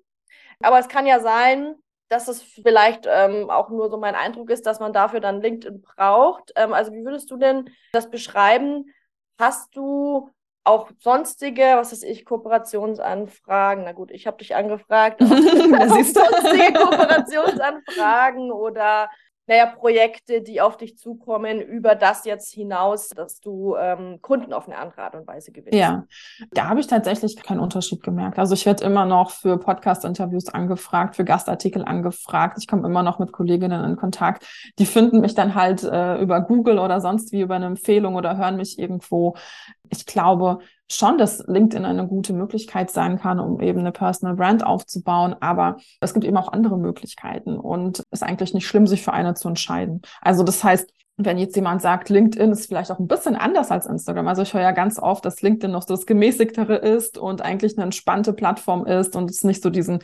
Aber 0.61 0.79
es 0.79 0.87
kann 0.87 1.05
ja 1.05 1.19
sein, 1.19 1.75
dass 2.07 2.27
es 2.27 2.41
vielleicht 2.41 3.07
ähm, 3.09 3.49
auch 3.49 3.69
nur 3.69 3.89
so 3.89 3.97
mein 3.97 4.15
Eindruck 4.15 4.49
ist, 4.49 4.65
dass 4.65 4.79
man 4.79 4.93
dafür 4.93 5.19
dann 5.19 5.41
LinkedIn 5.41 5.81
braucht. 5.81 6.51
Ähm, 6.55 6.73
also 6.73 6.93
wie 6.93 7.03
würdest 7.05 7.31
du 7.31 7.37
denn 7.37 7.69
das 7.93 8.09
beschreiben? 8.09 8.93
Hast 9.39 9.75
du 9.75 10.29
auch 10.63 10.89
sonstige, 10.99 11.61
was 11.75 11.91
weiß 11.91 12.03
ich, 12.03 12.25
Kooperationsanfragen. 12.25 13.83
Na 13.83 13.93
gut, 13.93 14.11
ich 14.11 14.27
habe 14.27 14.37
dich 14.37 14.55
angefragt. 14.55 15.21
Auch, 15.21 15.27
sonstige 15.27 16.73
Kooperationsanfragen 16.73 18.51
oder 18.51 19.09
naja, 19.47 19.65
Projekte, 19.65 20.41
die 20.41 20.61
auf 20.61 20.77
dich 20.77 20.97
zukommen, 20.97 21.59
über 21.59 21.95
das 21.95 22.23
jetzt 22.25 22.53
hinaus, 22.53 23.09
dass 23.09 23.41
du 23.41 23.75
ähm, 23.75 24.19
Kunden 24.21 24.53
auf 24.53 24.67
eine 24.67 24.77
andere 24.77 25.01
Art 25.01 25.15
und 25.15 25.27
Weise 25.27 25.51
gewinnst? 25.51 25.77
Ja, 25.77 26.05
da 26.51 26.69
habe 26.69 26.79
ich 26.79 26.87
tatsächlich 26.87 27.35
keinen 27.35 27.59
Unterschied 27.59 28.03
gemerkt. 28.03 28.39
Also 28.39 28.53
ich 28.53 28.65
werde 28.65 28.85
immer 28.85 29.05
noch 29.05 29.31
für 29.31 29.57
Podcast-Interviews 29.57 30.47
angefragt, 30.47 31.17
für 31.17 31.25
Gastartikel 31.25 31.83
angefragt. 31.83 32.57
Ich 32.59 32.67
komme 32.67 32.87
immer 32.87 33.03
noch 33.03 33.19
mit 33.19 33.33
Kolleginnen 33.33 33.83
in 33.83 33.97
Kontakt. 33.97 34.45
Die 34.79 34.85
finden 34.85 35.19
mich 35.19 35.33
dann 35.33 35.53
halt 35.55 35.83
äh, 35.83 36.21
über 36.21 36.39
Google 36.39 36.79
oder 36.79 37.01
sonst 37.01 37.33
wie 37.33 37.41
über 37.41 37.55
eine 37.55 37.65
Empfehlung 37.65 38.15
oder 38.15 38.37
hören 38.37 38.57
mich 38.57 38.79
irgendwo. 38.79 39.35
Ich 39.91 40.05
glaube, 40.05 40.59
schon, 40.89 41.17
dass 41.17 41.45
LinkedIn 41.47 41.85
eine 41.85 42.07
gute 42.07 42.33
Möglichkeit 42.33 42.91
sein 42.91 43.19
kann, 43.19 43.39
um 43.39 43.59
eben 43.61 43.79
eine 43.79 43.91
Personal 43.91 44.35
Brand 44.35 44.65
aufzubauen. 44.65 45.35
Aber 45.39 45.77
es 45.99 46.13
gibt 46.13 46.25
eben 46.25 46.37
auch 46.37 46.51
andere 46.51 46.77
Möglichkeiten 46.77 47.57
und 47.57 47.99
es 47.99 48.21
ist 48.21 48.23
eigentlich 48.23 48.53
nicht 48.53 48.67
schlimm, 48.67 48.87
sich 48.87 49.03
für 49.03 49.13
eine 49.13 49.33
zu 49.33 49.47
entscheiden. 49.47 50.01
Also 50.21 50.43
das 50.43 50.63
heißt, 50.63 50.91
wenn 51.17 51.37
jetzt 51.37 51.55
jemand 51.55 51.81
sagt, 51.81 52.09
LinkedIn 52.09 52.51
ist 52.51 52.67
vielleicht 52.67 52.89
auch 52.89 52.99
ein 52.99 53.07
bisschen 53.07 53.35
anders 53.35 53.69
als 53.69 53.85
Instagram. 53.85 54.27
Also 54.27 54.41
ich 54.41 54.53
höre 54.53 54.61
ja 54.61 54.71
ganz 54.71 54.97
oft, 54.97 55.23
dass 55.25 55.41
LinkedIn 55.41 55.71
noch 55.71 55.83
so 55.83 55.93
das 55.95 56.05
gemäßigtere 56.05 56.75
ist 56.75 57.17
und 57.17 57.41
eigentlich 57.41 57.77
eine 57.77 57.83
entspannte 57.83 58.33
Plattform 58.33 58.85
ist 58.85 59.15
und 59.15 59.29
es 59.29 59.43
nicht 59.43 59.61
so 59.61 59.69
diesen 59.69 59.99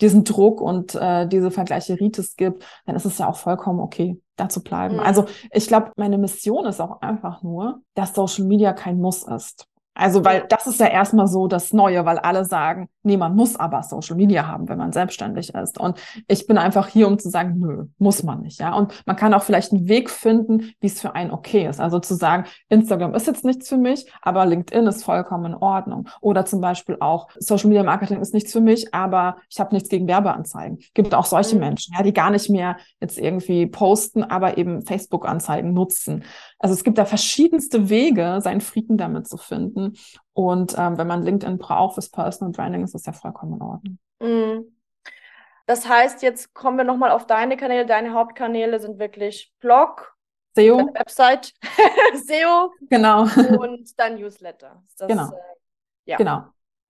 diesen 0.00 0.24
Druck 0.24 0.60
und 0.60 0.96
äh, 0.96 1.28
diese 1.28 1.52
Vergleicheritis 1.52 2.34
gibt, 2.34 2.64
dann 2.84 2.96
ist 2.96 3.04
es 3.04 3.18
ja 3.18 3.28
auch 3.28 3.36
vollkommen 3.36 3.78
okay, 3.78 4.20
da 4.36 4.48
zu 4.48 4.62
bleiben. 4.62 4.96
Mhm. 4.96 5.00
Also 5.00 5.26
ich 5.52 5.66
glaube, 5.66 5.92
meine 5.96 6.18
Mission 6.18 6.66
ist 6.66 6.80
auch 6.80 7.00
einfach 7.00 7.42
nur, 7.42 7.82
dass 7.94 8.14
Social 8.14 8.44
Media 8.44 8.72
kein 8.72 9.00
Muss 9.00 9.22
ist. 9.22 9.66
Also, 9.94 10.24
weil 10.24 10.44
das 10.48 10.66
ist 10.66 10.80
ja 10.80 10.86
erstmal 10.86 11.28
so 11.28 11.46
das 11.46 11.72
Neue, 11.72 12.04
weil 12.04 12.18
alle 12.18 12.44
sagen, 12.44 12.88
nee, 13.04 13.16
man 13.16 13.36
muss 13.36 13.56
aber 13.56 13.82
Social 13.82 14.16
Media 14.16 14.46
haben, 14.46 14.68
wenn 14.68 14.78
man 14.78 14.92
selbstständig 14.92 15.54
ist. 15.54 15.78
Und 15.78 15.98
ich 16.26 16.46
bin 16.46 16.58
einfach 16.58 16.88
hier, 16.88 17.06
um 17.06 17.18
zu 17.18 17.30
sagen, 17.30 17.58
nö, 17.58 17.84
muss 17.98 18.22
man 18.22 18.40
nicht, 18.40 18.60
ja. 18.60 18.74
Und 18.74 18.92
man 19.06 19.16
kann 19.16 19.34
auch 19.34 19.42
vielleicht 19.42 19.72
einen 19.72 19.88
Weg 19.88 20.10
finden, 20.10 20.72
wie 20.80 20.86
es 20.86 21.00
für 21.00 21.14
einen 21.14 21.30
okay 21.30 21.68
ist. 21.68 21.80
Also 21.80 21.98
zu 21.98 22.14
sagen, 22.14 22.44
Instagram 22.68 23.14
ist 23.14 23.26
jetzt 23.26 23.44
nichts 23.44 23.68
für 23.68 23.76
mich, 23.76 24.10
aber 24.22 24.46
LinkedIn 24.46 24.86
ist 24.86 25.04
vollkommen 25.04 25.46
in 25.46 25.54
Ordnung. 25.54 26.08
Oder 26.20 26.44
zum 26.44 26.60
Beispiel 26.60 26.96
auch, 27.00 27.28
Social 27.38 27.68
Media 27.68 27.82
Marketing 27.82 28.20
ist 28.20 28.34
nichts 28.34 28.52
für 28.52 28.60
mich, 28.60 28.94
aber 28.94 29.36
ich 29.48 29.60
habe 29.60 29.74
nichts 29.74 29.88
gegen 29.88 30.08
Werbeanzeigen. 30.08 30.78
Gibt 30.94 31.14
auch 31.14 31.26
solche 31.26 31.56
mhm. 31.56 31.60
Menschen, 31.60 31.94
ja, 31.96 32.02
die 32.02 32.12
gar 32.12 32.30
nicht 32.30 32.48
mehr 32.50 32.76
jetzt 33.00 33.18
irgendwie 33.18 33.66
posten, 33.66 34.22
aber 34.22 34.58
eben 34.58 34.82
Facebook-Anzeigen 34.82 35.72
nutzen. 35.72 36.24
Also 36.58 36.74
es 36.74 36.84
gibt 36.84 36.98
da 36.98 37.04
verschiedenste 37.04 37.88
Wege, 37.90 38.38
seinen 38.42 38.60
Frieden 38.60 38.96
damit 38.96 39.28
zu 39.28 39.36
finden. 39.36 39.92
Und 40.34 40.74
ähm, 40.76 40.98
wenn 40.98 41.06
man 41.06 41.22
LinkedIn 41.22 41.58
braucht 41.58 41.94
fürs 41.94 42.10
Personal 42.10 42.52
Branding, 42.52 42.82
ist 42.82 42.94
das 42.94 43.06
ja 43.06 43.12
vollkommen 43.12 43.54
in 43.54 43.62
Ordnung. 43.62 43.98
Mhm. 44.20 44.76
Das 45.66 45.88
heißt, 45.88 46.22
jetzt 46.22 46.52
kommen 46.52 46.76
wir 46.76 46.84
nochmal 46.84 47.10
auf 47.10 47.26
deine 47.26 47.56
Kanäle. 47.56 47.86
Deine 47.86 48.12
Hauptkanäle 48.12 48.80
sind 48.80 48.98
wirklich 48.98 49.54
Blog, 49.60 50.14
SEO, 50.54 50.90
Website, 50.92 51.54
SEO 52.26 52.72
genau. 52.90 53.22
und 53.58 53.98
dann 53.98 54.16
Newsletter. 54.16 54.82
Das, 54.98 55.08
genau. 55.08 55.28
Äh, 55.28 56.10
ja. 56.10 56.16
Genau. 56.16 56.44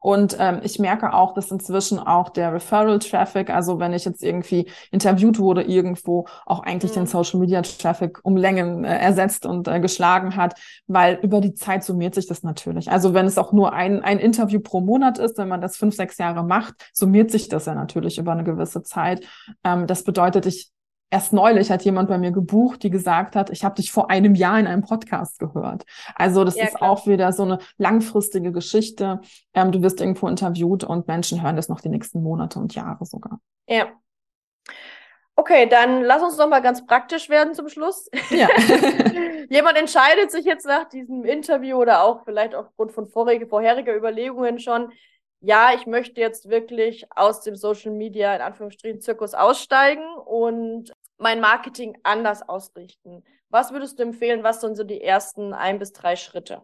Und 0.05 0.37
ähm, 0.39 0.61
ich 0.63 0.79
merke 0.79 1.15
auch, 1.15 1.33
dass 1.33 1.51
inzwischen 1.51 1.99
auch 1.99 2.29
der 2.29 2.53
Referral-Traffic, 2.53 3.49
also 3.49 3.79
wenn 3.79 3.95
ich 3.95 4.05
jetzt 4.05 4.23
irgendwie 4.23 4.69
interviewt 4.91 5.39
wurde 5.39 5.63
irgendwo, 5.63 6.27
auch 6.45 6.63
eigentlich 6.63 6.91
mhm. 6.91 6.97
den 6.97 7.07
Social-Media-Traffic 7.07 8.21
um 8.23 8.37
Längen 8.37 8.85
äh, 8.85 8.99
ersetzt 8.99 9.47
und 9.47 9.67
äh, 9.67 9.81
geschlagen 9.81 10.37
hat, 10.37 10.61
weil 10.87 11.19
über 11.23 11.41
die 11.41 11.55
Zeit 11.55 11.85
summiert 11.85 12.15
sich 12.15 12.27
das 12.27 12.43
natürlich. 12.43 12.91
Also 12.91 13.15
wenn 13.15 13.25
es 13.25 13.39
auch 13.39 13.55
nur 13.55 13.73
ein, 13.73 14.05
ein 14.05 14.19
Interview 14.19 14.61
pro 14.61 14.83
Monat 14.83 15.19
ist, 15.19 15.39
wenn 15.39 15.49
man 15.49 15.63
das 15.63 15.79
fünf, 15.79 15.97
sechs 15.97 16.19
Jahre 16.19 16.45
macht, 16.45 16.75
summiert 16.93 17.31
sich 17.31 17.49
das 17.49 17.65
ja 17.65 17.75
natürlich 17.75 18.19
über 18.19 18.33
eine 18.33 18.45
gewisse 18.45 18.83
Zeit. 18.83 19.25
Ähm, 19.65 19.87
das 19.87 20.05
bedeutet, 20.05 20.45
ich 20.45 20.74
Erst 21.15 21.33
neulich 21.33 21.71
hat 21.71 21.85
jemand 21.85 22.09
bei 22.09 22.19
mir 22.19 22.33
gebucht, 22.33 22.83
die 22.83 22.91
gesagt 22.91 23.37
hat, 23.37 23.49
ich 23.51 23.65
habe 23.65 23.77
dich 23.77 23.93
vor 23.93 24.11
einem 24.11 24.35
Jahr 24.35 24.59
in 24.59 24.67
einem 24.67 24.83
Podcast 24.83 25.39
gehört. 25.39 25.85
Also 26.17 26.43
das 26.43 26.57
ja, 26.57 26.65
ist 26.65 26.75
klar. 26.75 26.91
auch 26.91 27.07
wieder 27.07 27.33
so 27.33 27.45
eine 27.45 27.61
langfristige 27.79 28.51
Geschichte. 28.51 29.21
Ähm, 29.55 29.71
du 29.71 29.81
wirst 29.81 30.01
irgendwo 30.01 30.27
interviewt 30.27 30.83
und 30.83 31.07
Menschen 31.07 31.41
hören 31.41 31.55
das 31.55 31.69
noch 31.69 31.81
die 31.81 31.89
nächsten 31.89 32.21
Monate 32.21 32.59
und 32.59 32.75
Jahre 32.75 33.07
sogar. 33.07 33.39
Ja. 33.69 33.93
Okay, 35.37 35.69
dann 35.69 36.03
lass 36.03 36.21
uns 36.21 36.37
noch 36.37 36.49
mal 36.49 36.59
ganz 36.59 36.85
praktisch 36.85 37.29
werden 37.29 37.55
zum 37.55 37.69
Schluss. 37.69 38.11
Ja. 38.31 38.49
Jemand 39.51 39.79
entscheidet 39.79 40.33
sich 40.33 40.45
jetzt 40.45 40.67
nach 40.67 40.89
diesem 40.89 41.25
Interview 41.25 41.77
oder 41.77 42.03
auch 42.03 42.25
vielleicht 42.25 42.57
aufgrund 42.57 42.91
von 42.91 43.07
vorige, 43.07 43.47
vorheriger 43.47 43.95
Überlegungen 43.95 44.59
schon, 44.59 44.91
ja, 45.39 45.75
ich 45.77 45.87
möchte 45.87 46.21
jetzt 46.21 46.49
wirklich 46.49 47.07
aus 47.15 47.43
dem 47.43 47.55
Social 47.55 47.93
Media 47.93 48.35
in 48.35 48.41
Anführungsstrichen 48.41 49.01
Zirkus 49.01 49.35
aussteigen 49.35 50.03
und 50.25 50.93
mein 51.19 51.41
Marketing 51.41 51.97
anders 52.03 52.49
ausrichten. 52.49 53.23
Was 53.49 53.73
würdest 53.73 53.99
du 53.99 54.03
empfehlen? 54.03 54.43
Was 54.43 54.61
sind 54.61 54.77
so 54.77 54.85
die 54.85 55.01
ersten 55.01 55.53
ein 55.53 55.79
bis 55.79 55.93
drei 55.93 56.17
Schritte? 56.17 56.63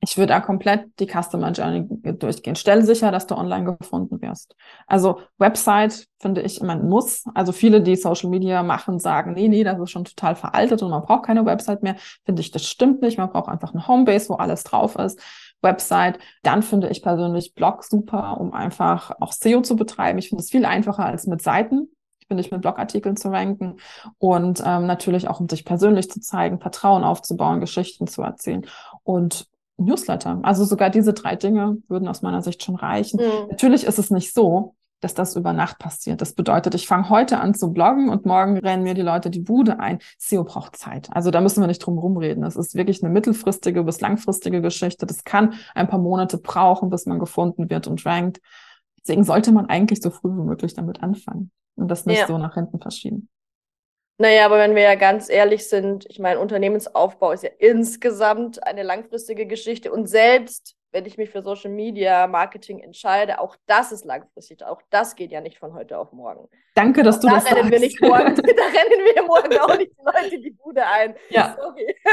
Ich 0.00 0.16
würde 0.16 0.28
da 0.28 0.40
komplett 0.40 0.86
die 1.00 1.06
Customer 1.06 1.50
Journey 1.50 1.86
durchgehen. 2.14 2.54
Stell 2.54 2.84
sicher, 2.84 3.10
dass 3.10 3.26
du 3.26 3.34
online 3.34 3.76
gefunden 3.76 4.22
wirst. 4.22 4.54
Also 4.86 5.20
Website 5.38 6.06
finde 6.20 6.40
ich 6.42 6.60
immer 6.60 6.74
ein 6.74 6.88
Muss. 6.88 7.24
Also 7.34 7.50
viele, 7.50 7.82
die 7.82 7.96
Social 7.96 8.30
Media 8.30 8.62
machen, 8.62 9.00
sagen, 9.00 9.34
nee, 9.34 9.48
nee, 9.48 9.64
das 9.64 9.78
ist 9.80 9.90
schon 9.90 10.04
total 10.04 10.36
veraltet 10.36 10.82
und 10.82 10.90
man 10.90 11.02
braucht 11.02 11.26
keine 11.26 11.44
Website 11.44 11.82
mehr. 11.82 11.96
Finde 12.24 12.40
ich, 12.40 12.52
das 12.52 12.64
stimmt 12.64 13.02
nicht. 13.02 13.18
Man 13.18 13.30
braucht 13.30 13.48
einfach 13.48 13.74
eine 13.74 13.88
Homebase, 13.88 14.28
wo 14.28 14.34
alles 14.34 14.62
drauf 14.62 14.94
ist. 14.96 15.20
Website. 15.62 16.20
Dann 16.44 16.62
finde 16.62 16.88
ich 16.90 17.02
persönlich 17.02 17.54
Blog 17.54 17.82
super, 17.82 18.40
um 18.40 18.52
einfach 18.52 19.10
auch 19.20 19.32
SEO 19.32 19.62
zu 19.62 19.74
betreiben. 19.74 20.18
Ich 20.20 20.28
finde 20.28 20.44
es 20.44 20.50
viel 20.50 20.64
einfacher 20.64 21.04
als 21.04 21.26
mit 21.26 21.42
Seiten 21.42 21.88
finde 22.28 22.42
ich, 22.42 22.50
mit 22.50 22.60
Blogartikeln 22.60 23.16
zu 23.16 23.30
ranken 23.30 23.76
und 24.18 24.62
ähm, 24.64 24.86
natürlich 24.86 25.28
auch, 25.28 25.40
um 25.40 25.48
sich 25.48 25.64
persönlich 25.64 26.10
zu 26.10 26.20
zeigen, 26.20 26.60
Vertrauen 26.60 27.04
aufzubauen, 27.04 27.60
Geschichten 27.60 28.06
zu 28.06 28.22
erzählen 28.22 28.66
und 29.02 29.48
Newsletter. 29.78 30.40
Also 30.42 30.64
sogar 30.64 30.90
diese 30.90 31.12
drei 31.12 31.36
Dinge 31.36 31.78
würden 31.88 32.08
aus 32.08 32.22
meiner 32.22 32.42
Sicht 32.42 32.62
schon 32.62 32.76
reichen. 32.76 33.20
Mhm. 33.20 33.48
Natürlich 33.50 33.84
ist 33.84 33.98
es 33.98 34.10
nicht 34.10 34.34
so, 34.34 34.74
dass 35.00 35.14
das 35.14 35.36
über 35.36 35.52
Nacht 35.52 35.78
passiert. 35.78 36.20
Das 36.20 36.32
bedeutet, 36.32 36.74
ich 36.74 36.88
fange 36.88 37.08
heute 37.08 37.38
an 37.38 37.54
zu 37.54 37.72
bloggen 37.72 38.08
und 38.08 38.26
morgen 38.26 38.58
rennen 38.58 38.82
mir 38.82 38.94
die 38.94 39.02
Leute 39.02 39.30
die 39.30 39.40
Bude 39.40 39.78
ein. 39.78 40.00
SEO 40.18 40.44
braucht 40.44 40.76
Zeit. 40.76 41.08
Also 41.12 41.30
da 41.30 41.40
müssen 41.40 41.62
wir 41.62 41.68
nicht 41.68 41.78
drum 41.78 41.98
rumreden. 41.98 42.42
Das 42.42 42.56
ist 42.56 42.74
wirklich 42.74 43.02
eine 43.02 43.12
mittelfristige 43.12 43.84
bis 43.84 44.00
langfristige 44.00 44.60
Geschichte. 44.60 45.06
Das 45.06 45.24
kann 45.24 45.54
ein 45.74 45.88
paar 45.88 46.00
Monate 46.00 46.38
brauchen, 46.38 46.90
bis 46.90 47.06
man 47.06 47.20
gefunden 47.20 47.70
wird 47.70 47.86
und 47.86 48.04
rankt. 48.04 48.40
Deswegen 49.08 49.24
sollte 49.24 49.52
man 49.52 49.70
eigentlich 49.70 50.02
so 50.02 50.10
früh 50.10 50.28
wie 50.28 50.44
möglich 50.44 50.74
damit 50.74 51.02
anfangen 51.02 51.50
und 51.76 51.88
das 51.88 52.04
nicht 52.04 52.20
ja. 52.20 52.26
so 52.26 52.36
nach 52.36 52.52
hinten 52.52 52.78
verschieben. 52.78 53.30
Naja, 54.18 54.44
aber 54.44 54.58
wenn 54.58 54.74
wir 54.74 54.82
ja 54.82 54.96
ganz 54.96 55.30
ehrlich 55.30 55.66
sind, 55.66 56.04
ich 56.10 56.18
meine, 56.18 56.40
Unternehmensaufbau 56.40 57.32
ist 57.32 57.42
ja 57.42 57.50
insgesamt 57.58 58.62
eine 58.66 58.82
langfristige 58.82 59.46
Geschichte 59.46 59.90
und 59.90 60.08
selbst 60.08 60.76
wenn 60.90 61.04
ich 61.04 61.18
mich 61.18 61.30
für 61.30 61.42
Social 61.42 61.70
Media 61.70 62.26
Marketing 62.26 62.80
entscheide, 62.80 63.40
auch 63.40 63.56
das 63.66 63.92
ist 63.92 64.04
langfristig. 64.04 64.64
Auch 64.64 64.80
das 64.90 65.16
geht 65.16 65.32
ja 65.32 65.40
nicht 65.40 65.58
von 65.58 65.74
heute 65.74 65.98
auf 65.98 66.12
morgen. 66.12 66.48
Danke, 66.74 67.02
dass 67.02 67.16
auch 67.16 67.20
du 67.20 67.26
da 67.28 67.34
das 67.34 67.46
rennen 67.46 67.56
sagst. 67.56 67.72
Wir 67.72 67.80
nicht 67.80 68.00
morgen, 68.00 68.34
da 68.36 68.42
rennen 68.42 69.14
wir 69.14 69.22
morgen 69.24 69.58
auch 69.58 69.76
nicht 69.76 69.92
die 69.92 70.04
Leute 70.04 70.40
die 70.40 70.50
Bude 70.50 70.86
ein. 70.86 71.14
Ja. 71.30 71.56
Sorry. 71.60 71.94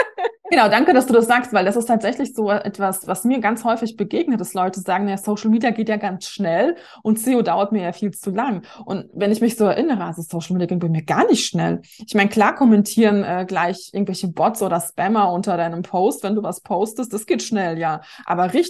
Genau, 0.51 0.69
danke, 0.69 0.93
dass 0.93 1.07
du 1.07 1.13
das 1.13 1.25
sagst, 1.25 1.53
weil 1.53 1.65
das 1.65 1.75
ist 1.75 1.87
tatsächlich 1.87 2.35
so 2.35 2.51
etwas, 2.51 3.07
was 3.07 3.23
mir 3.23 3.39
ganz 3.39 3.63
häufig 3.63 3.97
begegnet, 3.97 4.39
dass 4.39 4.53
Leute 4.53 4.79
sagen, 4.79 5.07
ja, 5.07 5.17
Social 5.17 5.49
Media 5.49 5.71
geht 5.71 5.89
ja 5.89 5.97
ganz 5.97 6.27
schnell 6.27 6.75
und 7.01 7.17
SEO 7.17 7.41
dauert 7.41 7.71
mir 7.71 7.81
ja 7.81 7.93
viel 7.93 8.11
zu 8.11 8.29
lang. 8.29 8.61
Und 8.85 9.09
wenn 9.11 9.31
ich 9.31 9.41
mich 9.41 9.57
so 9.57 9.65
erinnere, 9.65 10.03
also 10.03 10.21
Social 10.21 10.53
Media 10.53 10.67
ging 10.67 10.77
bei 10.77 10.87
mir 10.87 11.01
gar 11.01 11.25
nicht 11.25 11.47
schnell. 11.47 11.81
Ich 12.05 12.13
meine, 12.13 12.29
klar 12.29 12.53
kommentieren 12.53 13.23
äh, 13.23 13.45
gleich 13.47 13.89
irgendwelche 13.91 14.27
Bots 14.27 14.61
oder 14.61 14.79
Spammer 14.79 15.33
unter 15.33 15.57
deinem 15.57 15.81
Post, 15.81 16.21
wenn 16.21 16.35
du 16.35 16.43
was 16.43 16.61
postest, 16.61 17.11
das 17.11 17.25
geht 17.25 17.41
schnell, 17.41 17.79
ja. 17.79 18.01
Aber 18.27 18.53
richtig 18.53 18.64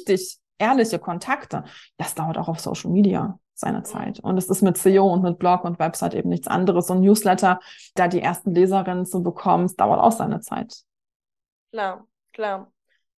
ehrliche 0.58 1.00
Kontakte, 1.00 1.64
das 1.98 2.16
dauert 2.16 2.38
auch 2.38 2.48
auf 2.48 2.60
Social 2.60 2.92
Media 2.92 3.40
seine 3.54 3.84
Zeit. 3.84 4.20
Und 4.20 4.38
es 4.38 4.50
ist 4.50 4.62
mit 4.62 4.78
SEO 4.78 5.06
und 5.12 5.24
mit 5.24 5.40
Blog 5.40 5.64
und 5.64 5.80
Website 5.80 6.14
eben 6.14 6.30
nichts 6.30 6.48
anderes. 6.48 6.90
Und 6.90 7.02
Newsletter, 7.02 7.60
da 7.96 8.08
die 8.08 8.22
ersten 8.22 8.54
Leserinnen 8.54 9.06
zu 9.06 9.24
bekommen, 9.24 9.72
dauert 9.78 10.02
auch 10.02 10.12
seine 10.12 10.42
Zeit. 10.42 10.82
Klar, 11.72 12.06
klar. 12.34 12.72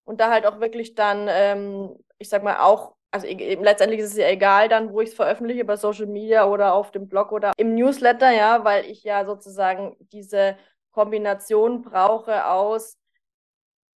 Und 0.06 0.22
da 0.22 0.30
halt 0.30 0.46
auch 0.46 0.60
wirklich 0.60 0.96
dann, 0.96 1.28
ähm, 1.30 1.96
ich 2.18 2.30
sag 2.30 2.44
mal, 2.44 2.60
auch, 2.60 2.96
also 3.12 3.26
eben, 3.26 3.64
letztendlich 3.64 4.00
ist 4.00 4.12
es 4.12 4.18
ja 4.18 4.28
egal 4.28 4.70
dann, 4.70 4.94
wo 4.94 5.02
ich 5.02 5.10
es 5.10 5.16
veröffentliche, 5.16 5.66
bei 5.66 5.76
Social 5.76 6.06
Media 6.06 6.46
oder 6.46 6.74
auf 6.74 6.92
dem 6.92 7.08
Blog 7.08 7.32
oder 7.32 7.52
im 7.58 7.74
Newsletter, 7.76 8.32
ja, 8.32 8.64
weil 8.64 8.86
ich 8.86 9.04
ja 9.04 9.26
sozusagen 9.26 9.96
diese 10.12 10.56
Kombination 10.92 11.82
brauche 11.82 12.48
aus 12.48 12.97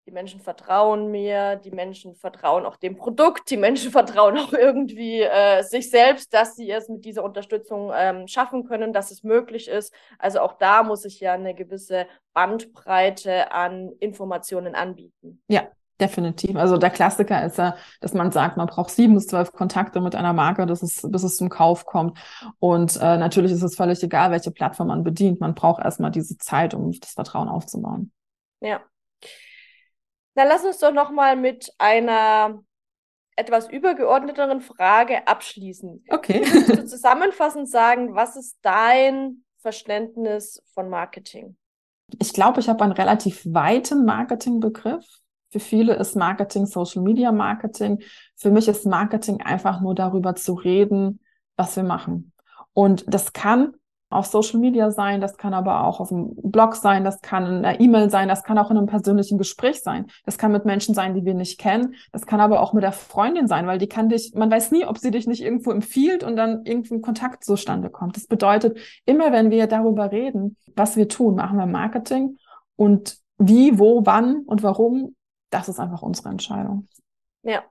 die 0.08 0.14
Menschen 0.14 0.40
vertrauen 0.40 1.10
mir, 1.10 1.56
die 1.56 1.70
Menschen 1.70 2.14
vertrauen 2.14 2.64
auch 2.64 2.76
dem 2.76 2.96
Produkt, 2.96 3.50
die 3.50 3.58
Menschen 3.58 3.92
vertrauen 3.92 4.38
auch 4.38 4.54
irgendwie 4.54 5.20
äh, 5.20 5.62
sich 5.62 5.90
selbst, 5.90 6.32
dass 6.32 6.56
sie 6.56 6.70
es 6.70 6.88
mit 6.88 7.04
dieser 7.04 7.22
Unterstützung 7.22 7.92
ähm, 7.94 8.26
schaffen 8.26 8.64
können, 8.64 8.94
dass 8.94 9.10
es 9.10 9.22
möglich 9.22 9.68
ist. 9.68 9.92
Also 10.18 10.40
auch 10.40 10.54
da 10.54 10.82
muss 10.82 11.04
ich 11.04 11.20
ja 11.20 11.34
eine 11.34 11.54
gewisse 11.54 12.06
Bandbreite 12.32 13.52
an 13.52 13.92
Informationen 14.00 14.74
anbieten. 14.74 15.42
Ja, 15.48 15.68
Definitiv. 16.00 16.54
Also 16.54 16.76
der 16.76 16.90
Klassiker 16.90 17.44
ist 17.44 17.58
ja, 17.58 17.74
dass 18.00 18.14
man 18.14 18.30
sagt, 18.30 18.56
man 18.56 18.68
braucht 18.68 18.90
sieben 18.90 19.14
bis 19.14 19.26
zwölf 19.26 19.50
Kontakte 19.50 20.00
mit 20.00 20.14
einer 20.14 20.32
Marke, 20.32 20.64
bis 20.64 20.80
es, 20.80 21.02
bis 21.02 21.24
es 21.24 21.36
zum 21.36 21.48
Kauf 21.48 21.86
kommt. 21.86 22.16
Und 22.60 22.94
äh, 22.98 23.16
natürlich 23.16 23.50
ist 23.50 23.64
es 23.64 23.74
völlig 23.74 24.00
egal, 24.04 24.30
welche 24.30 24.52
Plattform 24.52 24.86
man 24.86 25.02
bedient. 25.02 25.40
Man 25.40 25.56
braucht 25.56 25.84
erstmal 25.84 26.12
diese 26.12 26.38
Zeit, 26.38 26.72
um 26.72 26.92
das 26.92 27.14
Vertrauen 27.14 27.48
aufzubauen. 27.48 28.12
Ja, 28.60 28.80
na, 30.38 30.44
lass 30.44 30.64
uns 30.64 30.78
doch 30.78 30.92
nochmal 30.92 31.34
mit 31.34 31.72
einer 31.78 32.62
etwas 33.34 33.68
übergeordneteren 33.68 34.60
Frage 34.60 35.26
abschließen. 35.26 36.04
Okay. 36.10 36.42
Würdest 36.44 36.78
du 36.78 36.86
zusammenfassend 36.86 37.68
sagen, 37.68 38.14
was 38.14 38.36
ist 38.36 38.56
dein 38.62 39.42
Verständnis 39.58 40.62
von 40.74 40.88
Marketing? 40.88 41.56
Ich 42.20 42.32
glaube, 42.32 42.60
ich 42.60 42.68
habe 42.68 42.84
einen 42.84 42.92
relativ 42.92 43.42
weiten 43.46 44.04
Marketingbegriff. 44.04 45.04
Für 45.50 45.60
viele 45.60 45.94
ist 45.94 46.14
Marketing 46.14 46.66
Social 46.66 47.02
Media 47.02 47.32
Marketing. 47.32 48.00
Für 48.36 48.52
mich 48.52 48.68
ist 48.68 48.86
Marketing 48.86 49.42
einfach 49.42 49.80
nur 49.80 49.96
darüber 49.96 50.36
zu 50.36 50.54
reden, 50.54 51.18
was 51.56 51.74
wir 51.74 51.82
machen. 51.82 52.32
Und 52.74 53.12
das 53.12 53.32
kann 53.32 53.74
auf 54.10 54.26
Social 54.26 54.58
Media 54.58 54.90
sein, 54.90 55.20
das 55.20 55.36
kann 55.36 55.52
aber 55.52 55.84
auch 55.84 56.00
auf 56.00 56.10
einem 56.10 56.34
Blog 56.36 56.76
sein, 56.76 57.04
das 57.04 57.20
kann 57.20 57.46
in 57.46 57.64
einer 57.64 57.78
E-Mail 57.78 58.08
sein, 58.10 58.28
das 58.28 58.42
kann 58.42 58.56
auch 58.56 58.70
in 58.70 58.78
einem 58.78 58.86
persönlichen 58.86 59.36
Gespräch 59.36 59.82
sein. 59.82 60.06
Das 60.24 60.38
kann 60.38 60.50
mit 60.52 60.64
Menschen 60.64 60.94
sein, 60.94 61.14
die 61.14 61.24
wir 61.24 61.34
nicht 61.34 61.60
kennen. 61.60 61.94
Das 62.12 62.24
kann 62.24 62.40
aber 62.40 62.60
auch 62.60 62.72
mit 62.72 62.82
der 62.82 62.92
Freundin 62.92 63.48
sein, 63.48 63.66
weil 63.66 63.78
die 63.78 63.88
kann 63.88 64.08
dich, 64.08 64.32
man 64.34 64.50
weiß 64.50 64.70
nie, 64.70 64.86
ob 64.86 64.98
sie 64.98 65.10
dich 65.10 65.26
nicht 65.26 65.42
irgendwo 65.42 65.70
empfiehlt 65.72 66.24
und 66.24 66.36
dann 66.36 66.64
irgendwo 66.64 66.94
ein 66.94 67.02
Kontakt 67.02 67.44
zustande 67.44 67.90
kommt. 67.90 68.16
Das 68.16 68.26
bedeutet, 68.26 68.78
immer 69.04 69.30
wenn 69.32 69.50
wir 69.50 69.66
darüber 69.66 70.10
reden, 70.10 70.56
was 70.74 70.96
wir 70.96 71.08
tun, 71.08 71.34
machen 71.34 71.58
wir 71.58 71.66
Marketing 71.66 72.38
und 72.76 73.18
wie, 73.36 73.78
wo, 73.78 74.06
wann 74.06 74.42
und 74.46 74.62
warum, 74.62 75.16
das 75.50 75.68
ist 75.68 75.80
einfach 75.80 76.02
unsere 76.02 76.30
Entscheidung. 76.30 76.88
Ja. 77.42 77.62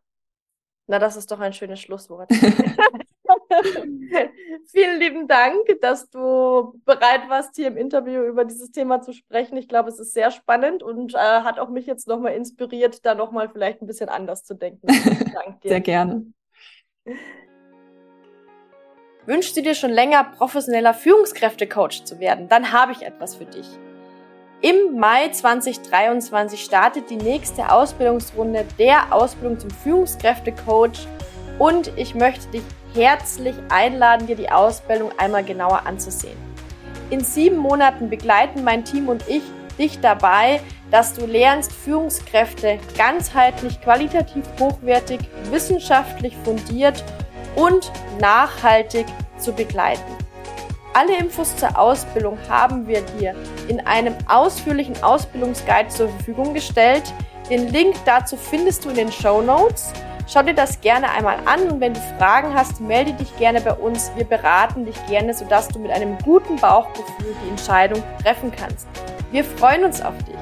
Na, 0.87 0.99
das 0.99 1.17
ist 1.17 1.31
doch 1.31 1.39
ein 1.39 1.53
schönes 1.53 1.81
Schlusswort. 1.81 2.29
Vielen 4.71 4.99
lieben 4.99 5.27
Dank, 5.27 5.57
dass 5.81 6.09
du 6.09 6.79
bereit 6.85 7.29
warst, 7.29 7.55
hier 7.55 7.67
im 7.67 7.77
Interview 7.77 8.23
über 8.23 8.45
dieses 8.45 8.71
Thema 8.71 9.01
zu 9.01 9.13
sprechen. 9.13 9.57
Ich 9.57 9.67
glaube, 9.67 9.89
es 9.89 9.99
ist 9.99 10.13
sehr 10.13 10.31
spannend 10.31 10.83
und 10.83 11.13
äh, 11.13 11.17
hat 11.17 11.59
auch 11.59 11.69
mich 11.69 11.85
jetzt 11.85 12.07
nochmal 12.07 12.33
inspiriert, 12.33 13.05
da 13.05 13.15
nochmal 13.15 13.49
vielleicht 13.49 13.81
ein 13.81 13.87
bisschen 13.87 14.09
anders 14.09 14.43
zu 14.43 14.53
denken. 14.53 14.87
Dank 15.33 15.61
dir. 15.61 15.69
Sehr 15.69 15.81
gerne. 15.81 16.25
Wünschst 19.25 19.57
du 19.57 19.61
dir 19.61 19.75
schon 19.75 19.91
länger 19.91 20.23
professioneller 20.23 20.93
Führungskräftecoach 20.93 22.05
zu 22.05 22.19
werden? 22.19 22.47
Dann 22.47 22.71
habe 22.71 22.93
ich 22.93 23.01
etwas 23.01 23.35
für 23.35 23.45
dich. 23.45 23.67
Im 24.61 24.97
Mai 24.97 25.29
2023 25.29 26.63
startet 26.63 27.09
die 27.09 27.17
nächste 27.17 27.71
Ausbildungsrunde 27.71 28.65
der 28.79 29.13
Ausbildung 29.13 29.59
zum 29.59 29.69
Führungskräftecoach 29.69 31.07
und 31.59 31.91
ich 31.95 32.15
möchte 32.15 32.47
dich 32.47 32.63
herzlich 32.97 33.55
einladen, 33.69 34.25
dir 34.25 34.35
die 34.35 34.49
Ausbildung 34.49 35.11
einmal 35.17 35.43
genauer 35.43 35.85
anzusehen. 35.85 36.37
In 37.11 37.23
sieben 37.23 37.57
Monaten 37.57 38.09
begleiten 38.09 38.63
mein 38.63 38.83
Team 38.83 39.07
und 39.07 39.23
ich 39.29 39.43
dich 39.77 39.99
dabei, 40.01 40.59
dass 40.89 41.13
du 41.13 41.25
lernst, 41.25 41.71
Führungskräfte 41.71 42.79
ganzheitlich, 42.97 43.79
qualitativ 43.81 44.43
hochwertig, 44.59 45.19
wissenschaftlich 45.51 46.35
fundiert 46.43 47.03
und 47.55 47.91
nachhaltig 48.19 49.05
zu 49.37 49.53
begleiten. 49.53 50.17
Alle 50.93 51.15
Infos 51.17 51.55
zur 51.55 51.77
Ausbildung 51.77 52.39
haben 52.49 52.87
wir 52.87 53.01
dir 53.01 53.35
in 53.67 53.79
einem 53.85 54.15
ausführlichen 54.27 55.01
Ausbildungsguide 55.03 55.89
zur 55.89 56.09
Verfügung 56.09 56.55
gestellt. 56.55 57.03
Den 57.51 57.67
Link 57.71 57.95
dazu 58.05 58.35
findest 58.35 58.83
du 58.83 58.89
in 58.89 58.95
den 58.95 59.11
Show 59.11 59.41
Notes. 59.43 59.93
Schau 60.29 60.43
dir 60.43 60.53
das 60.53 60.81
gerne 60.81 61.09
einmal 61.09 61.37
an 61.45 61.69
und 61.69 61.79
wenn 61.79 61.93
du 61.93 62.01
Fragen 62.17 62.53
hast, 62.53 62.81
melde 62.81 63.13
dich 63.13 63.35
gerne 63.37 63.61
bei 63.61 63.73
uns. 63.73 64.11
Wir 64.17 64.25
beraten 64.25 64.83
dich 64.83 65.05
gerne, 65.07 65.33
sodass 65.33 65.69
du 65.69 65.79
mit 65.79 65.89
einem 65.89 66.17
guten 66.17 66.57
Bauchgefühl 66.57 67.33
die 67.45 67.49
Entscheidung 67.49 68.03
treffen 68.21 68.51
kannst. 68.51 68.87
Wir 69.31 69.45
freuen 69.45 69.85
uns 69.85 70.01
auf 70.01 70.17
dich. 70.25 70.35